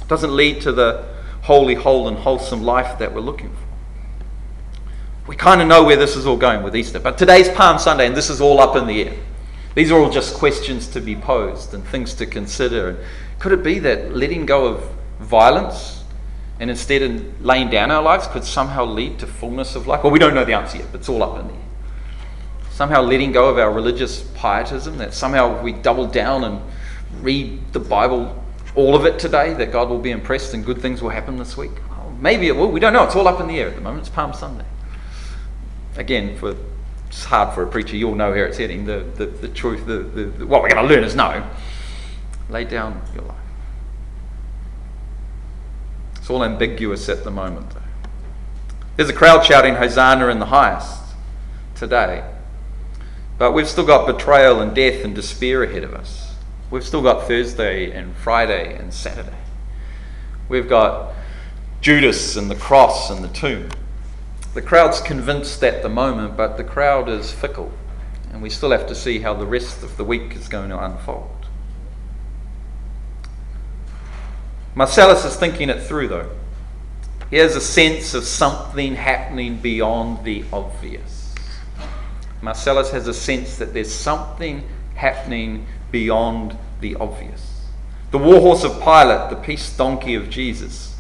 It 0.02 0.08
doesn't 0.08 0.36
lead 0.36 0.62
to 0.62 0.72
the 0.72 1.08
holy, 1.44 1.76
whole, 1.76 2.08
and 2.08 2.18
wholesome 2.18 2.64
life 2.64 3.00
that 3.00 3.14
we're 3.14 3.22
looking 3.22 3.50
for. 3.50 3.63
We 5.26 5.38
kind 5.38 5.62
of 5.62 5.70
know 5.70 5.86
where 5.86 5.96
this 5.96 6.18
is 6.18 6.26
all 6.26 6.36
going 6.36 6.64
with 6.64 6.76
Easter, 6.76 7.00
but 7.00 7.18
today's 7.18 7.48
Palm 7.48 7.80
Sunday, 7.80 8.08
and 8.08 8.16
this 8.16 8.30
is 8.30 8.42
all 8.42 8.60
up 8.60 8.76
in 8.76 8.86
the 8.88 9.04
air. 9.04 9.16
These 9.74 9.90
are 9.90 9.98
all 9.98 10.10
just 10.10 10.36
questions 10.36 10.86
to 10.90 11.00
be 11.00 11.16
posed 11.16 11.74
and 11.74 11.82
things 11.88 12.14
to 12.16 12.26
consider. 12.26 12.90
And 12.90 13.00
could 13.40 13.54
it 13.54 13.64
be 13.64 13.80
that 13.80 14.14
letting 14.14 14.46
go 14.46 14.66
of 14.66 14.92
violence 15.20 16.04
and 16.60 16.70
instead 16.70 17.02
of 17.02 17.42
laying 17.42 17.70
down 17.70 17.90
our 17.90 18.04
lives 18.04 18.28
could 18.28 18.44
somehow 18.44 18.84
lead 18.84 19.18
to 19.20 19.28
fullness 19.28 19.76
of 19.76 19.88
life? 19.88 20.04
Well, 20.04 20.12
we 20.12 20.20
don't 20.20 20.36
know 20.36 20.44
the 20.44 20.54
answer 20.54 20.80
yet, 20.80 20.88
but 20.92 21.00
it's 21.00 21.10
all 21.10 21.24
up 21.24 21.40
in 21.40 21.48
the 21.48 21.54
air. 21.54 21.60
Somehow 22.72 23.02
letting 23.02 23.32
go 23.32 23.48
of 23.48 23.58
our 23.58 23.72
religious 23.72 24.30
pietism, 24.36 24.98
that 24.98 25.14
somehow 25.14 25.62
we 25.64 25.72
double 25.72 26.06
down 26.06 26.44
and 26.44 26.60
read 27.22 27.62
the 27.72 27.80
Bible 27.80 28.44
all 28.76 28.94
of 28.94 29.06
it 29.06 29.20
today, 29.20 29.54
that 29.54 29.72
God 29.72 29.88
will 29.88 30.00
be 30.00 30.12
impressed 30.12 30.54
and 30.54 30.66
good 30.66 30.82
things 30.82 31.02
will 31.02 31.12
happen 31.12 31.38
this 31.38 31.56
week? 31.56 31.72
Well, 31.92 32.12
maybe 32.20 32.48
it 32.48 32.58
will. 32.58 32.72
We 32.72 32.82
don't 32.82 32.92
know. 32.92 33.06
It's 33.06 33.16
all 33.16 33.30
up 33.30 33.40
in 33.40 33.48
the 33.48 33.58
air 33.58 33.70
at 33.70 33.76
the 33.76 33.82
moment. 33.82 34.08
It's 34.08 34.10
Palm 34.14 34.34
Sunday. 34.34 34.66
Again, 35.96 36.38
for 36.38 36.56
it's 37.08 37.26
hard 37.26 37.54
for 37.54 37.62
a 37.62 37.68
preacher. 37.68 37.96
You'll 37.96 38.16
know 38.16 38.32
where 38.32 38.48
it's 38.48 38.58
heading. 38.58 38.86
The, 38.86 39.06
the, 39.16 39.28
the 39.28 39.48
truth, 39.48 39.86
the, 39.86 40.00
the, 40.00 40.24
the, 40.26 40.48
what 40.48 40.64
we're 40.64 40.70
going 40.70 40.88
to 40.88 40.94
learn 40.94 41.04
is 41.04 41.16
no. 41.16 41.48
Lay 42.50 42.64
down 42.64 43.02
your 43.14 43.24
life. 43.24 43.38
It's 46.18 46.30
all 46.30 46.44
ambiguous 46.44 47.10
at 47.10 47.24
the 47.24 47.30
moment. 47.30 47.70
Though. 47.70 47.82
There's 48.98 49.10
a 49.10 49.14
crowd 49.14 49.46
shouting 49.46 49.76
Hosanna 49.76 50.28
in 50.30 50.40
the 50.40 50.48
highest 50.48 51.02
today. 51.76 52.24
But 53.38 53.52
we've 53.52 53.68
still 53.68 53.86
got 53.86 54.08
betrayal 54.08 54.62
and 54.62 54.74
death 54.76 55.04
and 55.04 55.14
despair 55.14 55.64
ahead 55.64 55.84
of 55.84 55.94
us. 55.94 56.34
We've 56.72 56.84
still 56.84 57.04
got 57.04 57.28
Thursday 57.28 57.92
and 57.92 58.16
Friday 58.16 58.76
and 58.76 58.92
Saturday. 58.92 59.38
We've 60.50 60.68
got 60.68 61.14
Judas 61.82 62.36
and 62.38 62.50
the 62.50 62.56
cross 62.56 63.12
and 63.12 63.24
the 63.24 63.28
tomb. 63.28 63.70
The 64.54 64.62
crowd's 64.62 65.02
convinced 65.02 65.64
at 65.64 65.82
the 65.82 65.90
moment, 65.90 66.38
but 66.38 66.58
the 66.58 66.64
crowd 66.64 67.10
is 67.10 67.32
fickle, 67.32 67.72
and 68.32 68.42
we 68.42 68.52
still 68.52 68.70
have 68.72 68.88
to 68.88 68.96
see 68.96 69.20
how 69.20 69.34
the 69.34 69.48
rest 69.48 69.82
of 69.82 69.98
the 69.98 70.04
week 70.04 70.36
is 70.36 70.48
going 70.48 70.70
to 70.70 70.84
unfold. 70.84 71.48
Marcellus 74.76 75.26
is 75.26 75.36
thinking 75.36 75.70
it 75.70 75.82
through, 75.82 76.08
though. 76.08 76.30
He 77.32 77.38
has 77.38 77.56
a 77.56 77.62
sense 77.62 78.14
of 78.14 78.26
something 78.26 78.96
happening 78.96 79.58
beyond 79.58 80.24
the 80.24 80.46
obvious. 80.54 81.34
Marcellus 82.44 82.92
has 82.92 83.08
a 83.08 83.14
sense 83.14 83.58
that 83.58 83.74
there's 83.74 83.94
something 83.94 84.68
happening 84.94 85.66
beyond 85.92 86.56
the 86.80 86.96
obvious. 86.96 87.66
The 88.12 88.20
warhorse 88.20 88.64
of 88.64 88.80
Pilate, 88.84 89.32
the 89.32 89.36
peace 89.36 89.76
donkey 89.76 90.14
of 90.14 90.30
Jesus. 90.30 90.96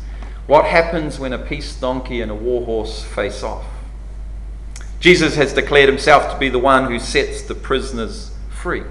What 0.47 0.65
happens 0.65 1.19
when 1.19 1.34
a 1.34 1.38
peace 1.38 1.75
donkey 1.75 2.21
and 2.21 2.32
a 2.32 2.36
warhorse 2.36 3.03
face 3.03 3.43
off? 3.43 3.65
Jesus 4.99 5.36
has 5.36 5.53
declared 5.53 5.89
himself 5.89 6.32
to 6.32 6.39
be 6.39 6.49
the 6.49 6.60
one 6.60 6.86
who 6.86 6.99
sets 6.99 7.41
the 7.41 7.56
prisoners 7.56 8.32
free. 8.49 8.84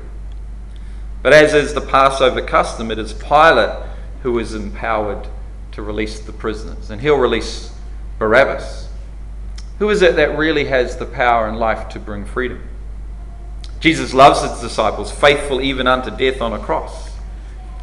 But 1.22 1.32
as 1.32 1.54
is 1.54 1.74
the 1.74 1.80
Passover 1.80 2.42
custom, 2.42 2.90
it 2.90 2.98
is 2.98 3.12
Pilate 3.12 3.82
who 4.22 4.38
is 4.38 4.54
empowered 4.54 5.28
to 5.72 5.82
release 5.82 6.20
the 6.20 6.32
prisoners, 6.32 6.90
and 6.90 7.00
he'll 7.00 7.16
release 7.16 7.72
Barabbas. 8.18 8.88
Who 9.78 9.88
is 9.90 10.02
it 10.02 10.16
that 10.16 10.36
really 10.36 10.66
has 10.66 10.96
the 10.96 11.06
power 11.06 11.48
and 11.48 11.58
life 11.58 11.88
to 11.90 11.98
bring 11.98 12.24
freedom? 12.24 12.62
Jesus 13.80 14.14
loves 14.14 14.42
his 14.42 14.60
disciples, 14.60 15.10
faithful 15.10 15.60
even 15.60 15.86
unto 15.86 16.10
death 16.10 16.40
on 16.40 16.52
a 16.52 16.58
cross. 16.58 17.10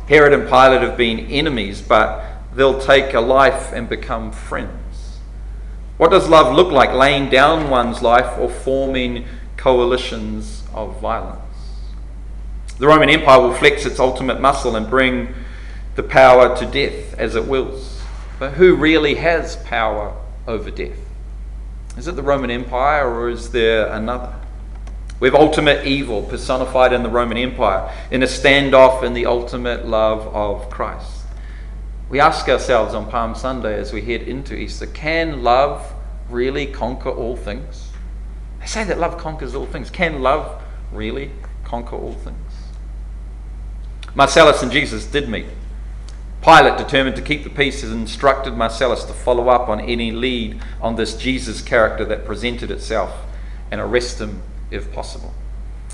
Herod 0.07 0.33
and 0.33 0.47
Pilate 0.47 0.81
have 0.81 0.97
been 0.97 1.19
enemies, 1.19 1.81
but 1.81 2.28
they'll 2.53 2.79
take 2.79 3.13
a 3.13 3.19
life 3.19 3.71
and 3.73 3.87
become 3.87 4.31
friends. 4.31 5.17
What 5.97 6.11
does 6.11 6.29
love 6.29 6.55
look 6.55 6.71
like? 6.71 6.93
Laying 6.93 7.29
down 7.29 7.69
one's 7.69 8.01
life 8.01 8.37
or 8.39 8.49
forming 8.49 9.25
coalitions 9.57 10.63
of 10.73 10.99
violence. 11.01 11.41
The 12.77 12.87
Roman 12.87 13.09
Empire 13.09 13.41
will 13.41 13.53
flex 13.53 13.85
its 13.85 13.99
ultimate 13.99 14.39
muscle 14.39 14.77
and 14.77 14.89
bring 14.89 15.33
the 15.95 16.03
power 16.03 16.55
to 16.55 16.65
death 16.65 17.13
as 17.19 17.35
it 17.35 17.45
wills. 17.45 18.01
But 18.39 18.53
who 18.53 18.75
really 18.75 19.15
has 19.15 19.57
power 19.57 20.15
over 20.47 20.71
death? 20.71 20.97
Is 21.97 22.07
it 22.07 22.15
the 22.15 22.23
Roman 22.23 22.49
Empire 22.49 23.05
or 23.05 23.29
is 23.29 23.51
there 23.51 23.87
another? 23.87 24.33
We 25.19 25.27
have 25.27 25.35
ultimate 25.35 25.85
evil 25.85 26.21
personified 26.23 26.93
in 26.93 27.03
the 27.03 27.09
Roman 27.09 27.37
Empire 27.37 27.93
in 28.09 28.23
a 28.23 28.25
standoff 28.25 29.03
in 29.03 29.13
the 29.13 29.25
ultimate 29.25 29.85
love 29.85 30.25
of 30.33 30.69
Christ. 30.69 31.25
We 32.09 32.19
ask 32.19 32.49
ourselves 32.49 32.95
on 32.95 33.09
Palm 33.09 33.35
Sunday 33.35 33.79
as 33.79 33.93
we 33.93 34.01
head 34.01 34.23
into 34.23 34.55
Easter 34.55 34.87
can 34.87 35.43
love 35.43 35.93
really 36.29 36.65
conquer 36.65 37.09
all 37.09 37.35
things? 37.35 37.89
They 38.59 38.65
say 38.65 38.83
that 38.83 38.99
love 38.99 39.17
conquers 39.17 39.55
all 39.55 39.65
things. 39.65 39.89
Can 39.89 40.21
love 40.21 40.61
really 40.91 41.31
conquer 41.63 41.95
all 41.95 42.13
things? 42.13 42.53
Marcellus 44.15 44.63
and 44.63 44.71
Jesus 44.71 45.05
did 45.05 45.29
meet. 45.29 45.45
Pilate, 46.41 46.77
determined 46.77 47.15
to 47.17 47.21
keep 47.21 47.43
the 47.43 47.49
peace, 47.49 47.81
has 47.81 47.91
instructed 47.91 48.55
Marcellus 48.55 49.03
to 49.03 49.13
follow 49.13 49.49
up 49.49 49.69
on 49.69 49.79
any 49.81 50.11
lead 50.11 50.59
on 50.81 50.95
this 50.95 51.15
Jesus 51.15 51.61
character 51.61 52.05
that 52.05 52.25
presented 52.25 52.71
itself 52.71 53.13
and 53.69 53.79
arrest 53.79 54.19
him 54.19 54.41
if 54.71 54.91
possible. 54.93 55.33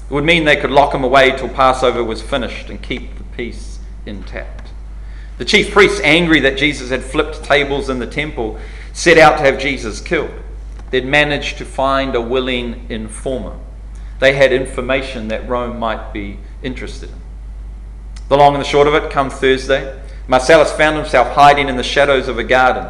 It 0.09 0.13
would 0.13 0.23
mean 0.23 0.45
they 0.45 0.55
could 0.55 0.71
lock 0.71 0.93
him 0.93 1.03
away 1.03 1.35
till 1.35 1.49
Passover 1.49 2.03
was 2.03 2.21
finished 2.21 2.69
and 2.69 2.81
keep 2.81 3.17
the 3.17 3.23
peace 3.35 3.79
intact. 4.05 4.54
The 5.37 5.45
chief 5.45 5.71
priests, 5.71 5.99
angry 6.03 6.39
that 6.41 6.57
Jesus 6.57 6.89
had 6.89 7.03
flipped 7.03 7.43
tables 7.43 7.89
in 7.89 7.99
the 7.99 8.07
temple, 8.07 8.57
set 8.93 9.17
out 9.17 9.37
to 9.37 9.43
have 9.43 9.59
Jesus 9.59 9.99
killed. 9.99 10.31
They'd 10.91 11.05
managed 11.05 11.57
to 11.57 11.65
find 11.65 12.15
a 12.15 12.21
willing 12.21 12.85
informer. 12.89 13.57
They 14.19 14.33
had 14.33 14.53
information 14.53 15.27
that 15.27 15.47
Rome 15.49 15.77
might 15.77 16.13
be 16.13 16.39
interested 16.63 17.09
in. 17.09 17.15
The 18.29 18.37
long 18.37 18.55
and 18.55 18.63
the 18.63 18.67
short 18.67 18.87
of 18.87 18.93
it, 18.93 19.11
come 19.11 19.29
Thursday, 19.29 20.01
Marcellus 20.27 20.71
found 20.71 20.95
himself 20.95 21.35
hiding 21.35 21.67
in 21.67 21.75
the 21.75 21.83
shadows 21.83 22.27
of 22.27 22.39
a 22.39 22.43
garden. 22.43 22.87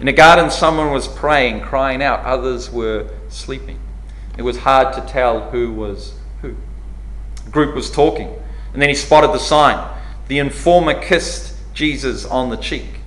In 0.00 0.08
a 0.08 0.12
garden, 0.12 0.50
someone 0.50 0.90
was 0.90 1.06
praying, 1.06 1.60
crying 1.60 2.02
out, 2.02 2.24
others 2.24 2.70
were 2.70 3.08
sleeping. 3.28 3.78
It 4.36 4.42
was 4.42 4.58
hard 4.58 4.92
to 4.94 5.00
tell 5.02 5.50
who 5.50 5.72
was 5.72 6.14
who. 6.40 6.56
The 7.44 7.50
group 7.50 7.74
was 7.74 7.90
talking, 7.90 8.34
and 8.72 8.82
then 8.82 8.88
he 8.88 8.94
spotted 8.94 9.28
the 9.28 9.38
sign. 9.38 9.88
The 10.26 10.38
informer 10.38 11.00
kissed 11.00 11.53
Jesus 11.74 12.24
on 12.24 12.48
the 12.48 12.56
cheek. 12.56 13.00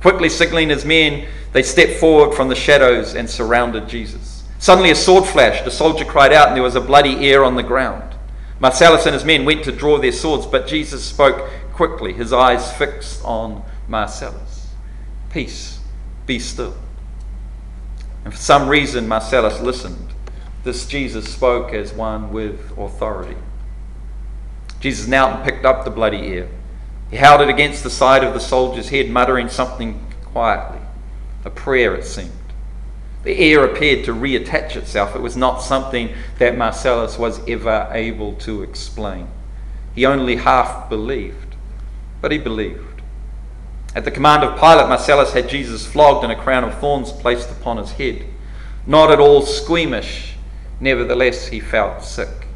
Quickly 0.00 0.28
signaling 0.28 0.70
his 0.70 0.84
men, 0.84 1.26
they 1.52 1.62
stepped 1.62 2.00
forward 2.00 2.34
from 2.34 2.48
the 2.48 2.54
shadows 2.54 3.14
and 3.14 3.28
surrounded 3.30 3.88
Jesus. 3.88 4.44
Suddenly, 4.58 4.90
a 4.90 4.94
sword 4.94 5.24
flashed. 5.24 5.66
A 5.66 5.70
soldier 5.70 6.04
cried 6.04 6.32
out, 6.32 6.48
and 6.48 6.56
there 6.56 6.62
was 6.62 6.74
a 6.74 6.80
bloody 6.80 7.24
ear 7.24 7.42
on 7.42 7.54
the 7.54 7.62
ground. 7.62 8.14
Marcellus 8.60 9.06
and 9.06 9.14
his 9.14 9.24
men 9.24 9.44
went 9.44 9.64
to 9.64 9.72
draw 9.72 9.98
their 9.98 10.12
swords, 10.12 10.46
but 10.46 10.66
Jesus 10.66 11.04
spoke 11.04 11.50
quickly, 11.72 12.12
his 12.12 12.32
eyes 12.32 12.72
fixed 12.72 13.22
on 13.24 13.62
Marcellus. 13.88 14.68
Peace, 15.30 15.80
be 16.26 16.38
still. 16.38 16.74
And 18.24 18.32
for 18.32 18.40
some 18.40 18.68
reason, 18.68 19.06
Marcellus 19.06 19.60
listened. 19.60 20.12
This 20.62 20.86
Jesus 20.86 21.30
spoke 21.30 21.74
as 21.74 21.92
one 21.92 22.32
with 22.32 22.72
authority. 22.78 23.36
Jesus 24.80 25.06
knelt 25.06 25.36
and 25.36 25.44
picked 25.44 25.66
up 25.66 25.84
the 25.84 25.90
bloody 25.90 26.18
ear. 26.28 26.48
He 27.14 27.20
held 27.20 27.42
it 27.42 27.48
against 27.48 27.84
the 27.84 27.90
side 27.90 28.24
of 28.24 28.34
the 28.34 28.40
soldier's 28.40 28.88
head, 28.88 29.08
muttering 29.08 29.48
something 29.48 30.04
quietly. 30.24 30.80
A 31.44 31.50
prayer, 31.50 31.94
it 31.94 32.04
seemed. 32.04 32.32
The 33.22 33.40
ear 33.40 33.64
appeared 33.64 34.04
to 34.06 34.12
reattach 34.12 34.74
itself. 34.74 35.14
It 35.14 35.22
was 35.22 35.36
not 35.36 35.62
something 35.62 36.12
that 36.40 36.58
Marcellus 36.58 37.16
was 37.16 37.40
ever 37.48 37.88
able 37.92 38.34
to 38.38 38.64
explain. 38.64 39.28
He 39.94 40.04
only 40.04 40.34
half 40.34 40.88
believed, 40.88 41.54
but 42.20 42.32
he 42.32 42.38
believed. 42.38 43.00
At 43.94 44.04
the 44.04 44.10
command 44.10 44.42
of 44.42 44.58
Pilate, 44.58 44.88
Marcellus 44.88 45.34
had 45.34 45.48
Jesus 45.48 45.86
flogged 45.86 46.24
and 46.24 46.32
a 46.32 46.42
crown 46.42 46.64
of 46.64 46.80
thorns 46.80 47.12
placed 47.12 47.48
upon 47.48 47.76
his 47.76 47.92
head. 47.92 48.24
Not 48.88 49.12
at 49.12 49.20
all 49.20 49.42
squeamish, 49.42 50.34
nevertheless, 50.80 51.46
he 51.46 51.60
felt 51.60 52.02
sick. 52.02 52.48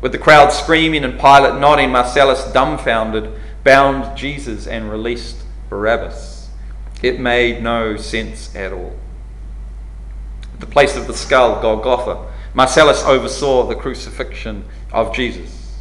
With 0.00 0.12
the 0.12 0.18
crowd 0.18 0.52
screaming 0.52 1.02
and 1.02 1.18
Pilate 1.18 1.60
nodding, 1.60 1.90
Marcellus, 1.90 2.44
dumbfounded, 2.52 3.32
bound 3.64 4.16
Jesus 4.16 4.66
and 4.66 4.90
released 4.90 5.36
Barabbas. 5.68 6.48
It 7.02 7.18
made 7.18 7.62
no 7.62 7.96
sense 7.96 8.54
at 8.54 8.72
all 8.72 8.94
At 10.52 10.60
the 10.60 10.66
place 10.66 10.96
of 10.96 11.06
the 11.06 11.14
skull, 11.14 11.60
Golgotha. 11.62 12.30
Marcellus 12.52 13.04
oversaw 13.04 13.66
the 13.66 13.76
crucifixion 13.76 14.64
of 14.92 15.14
Jesus. 15.14 15.78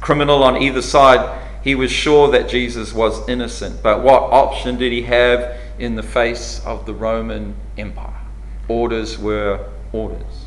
Criminal 0.00 0.42
on 0.42 0.60
either 0.60 0.82
side, 0.82 1.40
he 1.64 1.74
was 1.74 1.90
sure 1.90 2.30
that 2.30 2.48
Jesus 2.48 2.92
was 2.92 3.26
innocent. 3.28 3.82
But 3.82 4.02
what 4.02 4.22
option 4.22 4.76
did 4.76 4.92
he 4.92 5.02
have 5.02 5.56
in 5.78 5.94
the 5.94 6.02
face 6.02 6.64
of 6.64 6.86
the 6.86 6.94
Roman 6.94 7.54
Empire? 7.78 8.20
Orders 8.68 9.18
were 9.18 9.70
orders. 9.92 10.44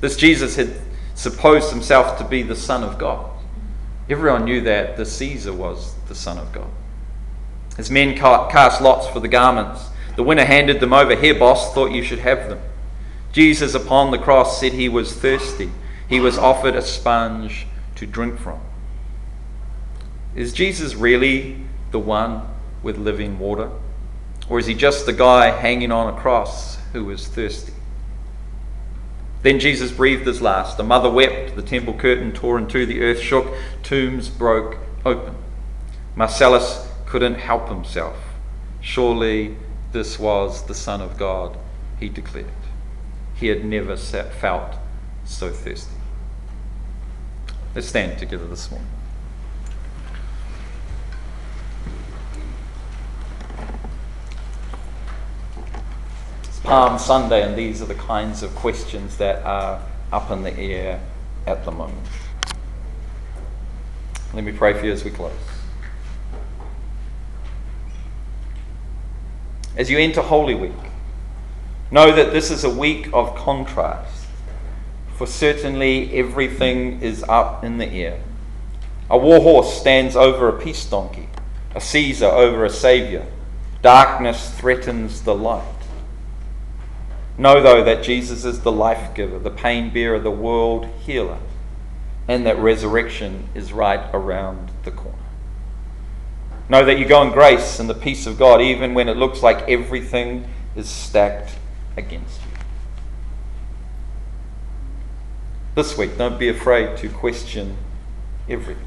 This 0.00 0.16
Jesus 0.16 0.56
had 0.56 0.74
supposed 1.14 1.70
himself 1.70 2.18
to 2.18 2.24
be 2.24 2.42
the 2.42 2.56
Son 2.56 2.84
of 2.84 2.98
God. 2.98 3.30
Everyone 4.08 4.44
knew 4.44 4.60
that 4.62 4.96
the 4.96 5.06
Caesar 5.06 5.52
was 5.52 5.94
the 6.08 6.14
Son 6.14 6.38
of 6.38 6.52
God. 6.52 6.70
His 7.76 7.90
men 7.90 8.16
cast 8.16 8.80
lots 8.80 9.08
for 9.08 9.20
the 9.20 9.28
garments 9.28 9.90
the 10.16 10.22
winner 10.22 10.46
handed 10.46 10.80
them 10.80 10.94
over. 10.94 11.14
Here, 11.14 11.38
boss, 11.38 11.72
thought 11.72 11.92
you 11.92 12.02
should 12.02 12.20
have 12.20 12.48
them. 12.48 12.60
Jesus 13.32 13.74
upon 13.74 14.10
the 14.10 14.18
cross 14.18 14.58
said 14.58 14.72
he 14.72 14.88
was 14.88 15.14
thirsty. 15.14 15.70
He 16.08 16.20
was 16.20 16.38
offered 16.38 16.74
a 16.74 16.82
sponge 16.82 17.66
to 17.96 18.06
drink 18.06 18.38
from. 18.38 18.60
Is 20.34 20.52
Jesus 20.52 20.94
really 20.94 21.58
the 21.90 21.98
one 21.98 22.48
with 22.82 22.96
living 22.96 23.38
water? 23.38 23.70
Or 24.48 24.58
is 24.58 24.66
he 24.66 24.74
just 24.74 25.04
the 25.04 25.12
guy 25.12 25.50
hanging 25.50 25.92
on 25.92 26.12
a 26.12 26.18
cross 26.18 26.78
who 26.92 27.04
was 27.04 27.26
thirsty? 27.28 27.72
Then 29.46 29.60
Jesus 29.60 29.92
breathed 29.92 30.26
his 30.26 30.42
last. 30.42 30.76
The 30.76 30.82
mother 30.82 31.08
wept. 31.08 31.54
The 31.54 31.62
temple 31.62 31.94
curtain 31.94 32.32
tore 32.32 32.58
in 32.58 32.66
two. 32.66 32.84
The 32.84 33.00
earth 33.00 33.20
shook. 33.20 33.54
Tombs 33.84 34.28
broke 34.28 34.78
open. 35.04 35.36
Marcellus 36.16 36.90
couldn't 37.06 37.36
help 37.36 37.68
himself. 37.68 38.16
Surely 38.80 39.56
this 39.92 40.18
was 40.18 40.66
the 40.66 40.74
Son 40.74 41.00
of 41.00 41.16
God, 41.16 41.56
he 42.00 42.08
declared. 42.08 42.50
He 43.36 43.46
had 43.46 43.64
never 43.64 43.96
felt 43.96 44.74
so 45.24 45.52
thirsty. 45.52 45.94
Let's 47.72 47.86
stand 47.86 48.18
together 48.18 48.48
this 48.48 48.68
morning. 48.68 48.88
Palm 56.66 56.98
Sunday, 56.98 57.42
and 57.42 57.56
these 57.56 57.80
are 57.80 57.86
the 57.86 57.94
kinds 57.94 58.42
of 58.42 58.54
questions 58.54 59.16
that 59.16 59.42
are 59.44 59.80
up 60.12 60.30
in 60.30 60.42
the 60.42 60.52
air 60.52 61.00
at 61.46 61.64
the 61.64 61.70
moment. 61.70 62.06
Let 64.34 64.44
me 64.44 64.52
pray 64.52 64.74
for 64.74 64.84
you 64.84 64.92
as 64.92 65.04
we 65.04 65.10
close. 65.10 65.32
as 69.76 69.90
you 69.90 69.98
enter 69.98 70.22
Holy 70.22 70.54
Week, 70.54 70.72
know 71.90 72.10
that 72.10 72.32
this 72.32 72.50
is 72.50 72.64
a 72.64 72.70
week 72.70 73.08
of 73.12 73.36
contrast. 73.36 74.26
For 75.16 75.26
certainly 75.26 76.12
everything 76.14 77.00
is 77.00 77.22
up 77.28 77.62
in 77.64 77.78
the 77.78 77.86
air. 77.86 78.20
A 79.08 79.16
war 79.16 79.40
horse 79.40 79.78
stands 79.78 80.16
over 80.16 80.48
a 80.48 80.58
peace 80.60 80.84
donkey, 80.84 81.28
a 81.74 81.80
Caesar 81.80 82.26
over 82.26 82.64
a 82.64 82.70
Saviour. 82.70 83.24
Darkness 83.82 84.50
threatens 84.58 85.22
the 85.22 85.34
light. 85.34 85.75
Know, 87.38 87.60
though, 87.62 87.84
that 87.84 88.02
Jesus 88.02 88.44
is 88.44 88.60
the 88.60 88.72
life 88.72 89.14
giver, 89.14 89.38
the 89.38 89.50
pain 89.50 89.92
bearer, 89.92 90.18
the 90.18 90.30
world 90.30 90.86
healer, 91.00 91.38
and 92.26 92.46
that 92.46 92.58
resurrection 92.58 93.48
is 93.54 93.72
right 93.72 94.08
around 94.14 94.70
the 94.84 94.90
corner. 94.90 95.18
Know 96.68 96.84
that 96.84 96.98
you 96.98 97.04
go 97.04 97.22
in 97.22 97.32
grace 97.32 97.78
and 97.78 97.88
the 97.88 97.94
peace 97.94 98.26
of 98.26 98.38
God, 98.38 98.60
even 98.60 98.94
when 98.94 99.08
it 99.08 99.16
looks 99.16 99.42
like 99.42 99.68
everything 99.68 100.48
is 100.74 100.88
stacked 100.88 101.56
against 101.96 102.40
you. 102.40 102.58
This 105.74 105.96
week, 105.96 106.16
don't 106.16 106.38
be 106.38 106.48
afraid 106.48 106.96
to 106.98 107.08
question 107.10 107.76
everything, 108.48 108.86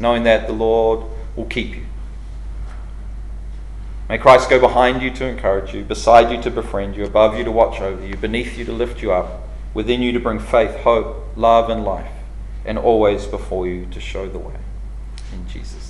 knowing 0.00 0.24
that 0.24 0.48
the 0.48 0.52
Lord 0.52 1.06
will 1.36 1.46
keep 1.46 1.76
you. 1.76 1.86
May 4.10 4.18
Christ 4.18 4.50
go 4.50 4.58
behind 4.58 5.02
you 5.02 5.12
to 5.12 5.24
encourage 5.24 5.72
you, 5.72 5.84
beside 5.84 6.32
you 6.32 6.42
to 6.42 6.50
befriend 6.50 6.96
you, 6.96 7.04
above 7.04 7.38
you 7.38 7.44
to 7.44 7.52
watch 7.52 7.80
over 7.80 8.04
you, 8.04 8.16
beneath 8.16 8.58
you 8.58 8.64
to 8.64 8.72
lift 8.72 9.02
you 9.02 9.12
up, 9.12 9.46
within 9.72 10.02
you 10.02 10.10
to 10.10 10.18
bring 10.18 10.40
faith, 10.40 10.78
hope, 10.78 11.28
love, 11.36 11.70
and 11.70 11.84
life, 11.84 12.10
and 12.64 12.76
always 12.76 13.26
before 13.26 13.68
you 13.68 13.86
to 13.86 14.00
show 14.00 14.28
the 14.28 14.40
way 14.40 14.56
in 15.32 15.46
Jesus' 15.46 15.89